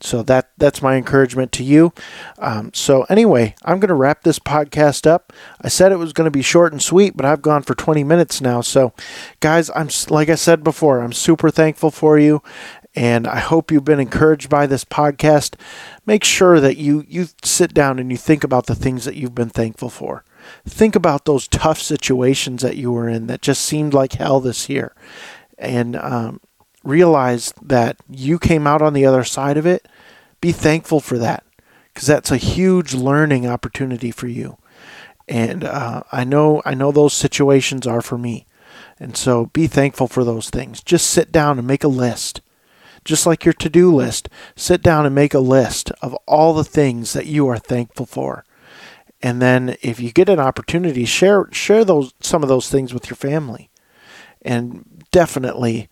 So 0.00 0.22
that 0.24 0.50
that's 0.56 0.80
my 0.80 0.94
encouragement 0.94 1.50
to 1.52 1.64
you. 1.64 1.92
Um, 2.38 2.70
so 2.72 3.02
anyway, 3.04 3.56
I'm 3.64 3.80
going 3.80 3.88
to 3.88 3.94
wrap 3.94 4.22
this 4.22 4.38
podcast 4.38 5.06
up. 5.06 5.32
I 5.60 5.68
said 5.68 5.90
it 5.90 5.98
was 5.98 6.12
going 6.12 6.26
to 6.26 6.30
be 6.30 6.42
short 6.42 6.72
and 6.72 6.80
sweet, 6.80 7.16
but 7.16 7.26
I've 7.26 7.42
gone 7.42 7.62
for 7.62 7.74
20 7.74 8.04
minutes 8.04 8.40
now. 8.40 8.60
So, 8.60 8.92
guys, 9.40 9.70
I'm 9.74 9.88
like 10.08 10.28
I 10.28 10.36
said 10.36 10.62
before, 10.62 11.00
I'm 11.00 11.12
super 11.12 11.50
thankful 11.50 11.90
for 11.90 12.16
you, 12.16 12.42
and 12.94 13.26
I 13.26 13.40
hope 13.40 13.72
you've 13.72 13.84
been 13.84 13.98
encouraged 14.00 14.48
by 14.48 14.66
this 14.66 14.84
podcast. 14.84 15.54
Make 16.06 16.22
sure 16.22 16.60
that 16.60 16.76
you 16.76 17.04
you 17.08 17.26
sit 17.42 17.74
down 17.74 17.98
and 17.98 18.10
you 18.10 18.16
think 18.16 18.44
about 18.44 18.66
the 18.66 18.76
things 18.76 19.04
that 19.04 19.16
you've 19.16 19.34
been 19.34 19.50
thankful 19.50 19.90
for. 19.90 20.24
Think 20.64 20.94
about 20.94 21.24
those 21.24 21.48
tough 21.48 21.80
situations 21.80 22.62
that 22.62 22.76
you 22.76 22.92
were 22.92 23.08
in 23.08 23.26
that 23.26 23.42
just 23.42 23.62
seemed 23.62 23.94
like 23.94 24.12
hell 24.12 24.38
this 24.38 24.68
year, 24.68 24.94
and 25.58 25.96
um, 25.96 26.40
realize 26.84 27.52
that 27.62 27.98
you 28.08 28.38
came 28.38 28.66
out 28.66 28.82
on 28.82 28.92
the 28.92 29.06
other 29.06 29.24
side 29.24 29.56
of 29.56 29.66
it, 29.66 29.86
be 30.40 30.52
thankful 30.52 31.00
for 31.00 31.18
that 31.18 31.44
because 31.92 32.06
that's 32.06 32.30
a 32.30 32.36
huge 32.36 32.94
learning 32.94 33.46
opportunity 33.46 34.10
for 34.10 34.28
you. 34.28 34.56
And 35.26 35.64
uh, 35.64 36.02
I 36.12 36.24
know 36.24 36.62
I 36.64 36.74
know 36.74 36.90
those 36.90 37.12
situations 37.12 37.86
are 37.86 38.00
for 38.00 38.16
me. 38.16 38.46
And 39.00 39.16
so 39.16 39.46
be 39.46 39.66
thankful 39.66 40.08
for 40.08 40.24
those 40.24 40.50
things. 40.50 40.82
Just 40.82 41.10
sit 41.10 41.30
down 41.30 41.58
and 41.58 41.66
make 41.66 41.84
a 41.84 41.88
list. 41.88 42.40
Just 43.04 43.26
like 43.26 43.44
your 43.44 43.54
to-do 43.54 43.94
list, 43.94 44.28
sit 44.56 44.82
down 44.82 45.06
and 45.06 45.14
make 45.14 45.34
a 45.34 45.38
list 45.38 45.90
of 46.02 46.14
all 46.26 46.52
the 46.52 46.64
things 46.64 47.12
that 47.12 47.26
you 47.26 47.48
are 47.48 47.58
thankful 47.58 48.06
for. 48.06 48.44
And 49.22 49.40
then 49.40 49.76
if 49.82 49.98
you 49.98 50.12
get 50.12 50.28
an 50.28 50.40
opportunity, 50.40 51.04
share 51.04 51.48
share 51.52 51.84
those 51.84 52.14
some 52.20 52.42
of 52.42 52.48
those 52.48 52.68
things 52.68 52.94
with 52.94 53.08
your 53.08 53.16
family. 53.16 53.70
And 54.42 55.04
definitely 55.10 55.88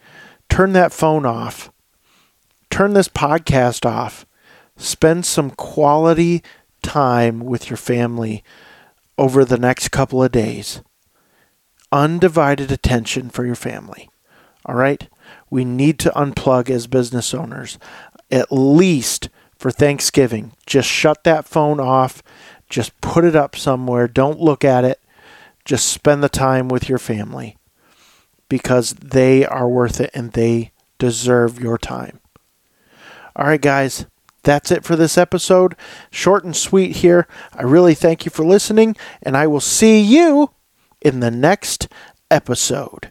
turn 0.56 0.72
that 0.72 0.90
phone 0.90 1.26
off, 1.26 1.70
turn 2.70 2.94
this 2.94 3.08
podcast 3.08 3.84
off, 3.84 4.24
spend 4.78 5.26
some 5.26 5.50
quality 5.50 6.42
time 6.82 7.40
with 7.40 7.68
your 7.68 7.76
family 7.76 8.42
over 9.18 9.44
the 9.44 9.58
next 9.58 9.90
couple 9.90 10.22
of 10.22 10.32
days. 10.32 10.80
Undivided 11.92 12.72
attention 12.72 13.28
for 13.28 13.44
your 13.44 13.54
family. 13.54 14.08
All 14.64 14.74
right? 14.74 15.06
We 15.50 15.62
need 15.62 15.98
to 15.98 16.10
unplug 16.12 16.70
as 16.70 16.86
business 16.86 17.34
owners, 17.34 17.78
at 18.30 18.50
least 18.50 19.28
for 19.58 19.70
Thanksgiving. 19.70 20.52
Just 20.64 20.88
shut 20.88 21.22
that 21.24 21.44
phone 21.44 21.80
off, 21.80 22.22
just 22.70 22.98
put 23.02 23.26
it 23.26 23.36
up 23.36 23.56
somewhere, 23.56 24.08
don't 24.08 24.40
look 24.40 24.64
at 24.64 24.86
it. 24.86 25.02
Just 25.66 25.88
spend 25.88 26.22
the 26.22 26.30
time 26.30 26.68
with 26.68 26.88
your 26.88 26.98
family 26.98 27.55
because 28.48 28.92
they 28.94 29.44
are 29.44 29.68
worth 29.68 30.00
it 30.00 30.10
and 30.14 30.32
they 30.32 30.72
deserve 30.98 31.60
your 31.60 31.78
time. 31.78 32.20
All 33.34 33.46
right, 33.46 33.60
guys, 33.60 34.06
that's 34.42 34.70
it 34.70 34.84
for 34.84 34.96
this 34.96 35.18
episode. 35.18 35.76
Short 36.10 36.44
and 36.44 36.56
sweet 36.56 36.96
here. 36.96 37.26
I 37.52 37.62
really 37.62 37.94
thank 37.94 38.24
you 38.24 38.30
for 38.30 38.44
listening, 38.44 38.96
and 39.22 39.36
I 39.36 39.46
will 39.46 39.60
see 39.60 40.00
you 40.00 40.50
in 41.00 41.20
the 41.20 41.30
next 41.30 41.88
episode. 42.30 43.10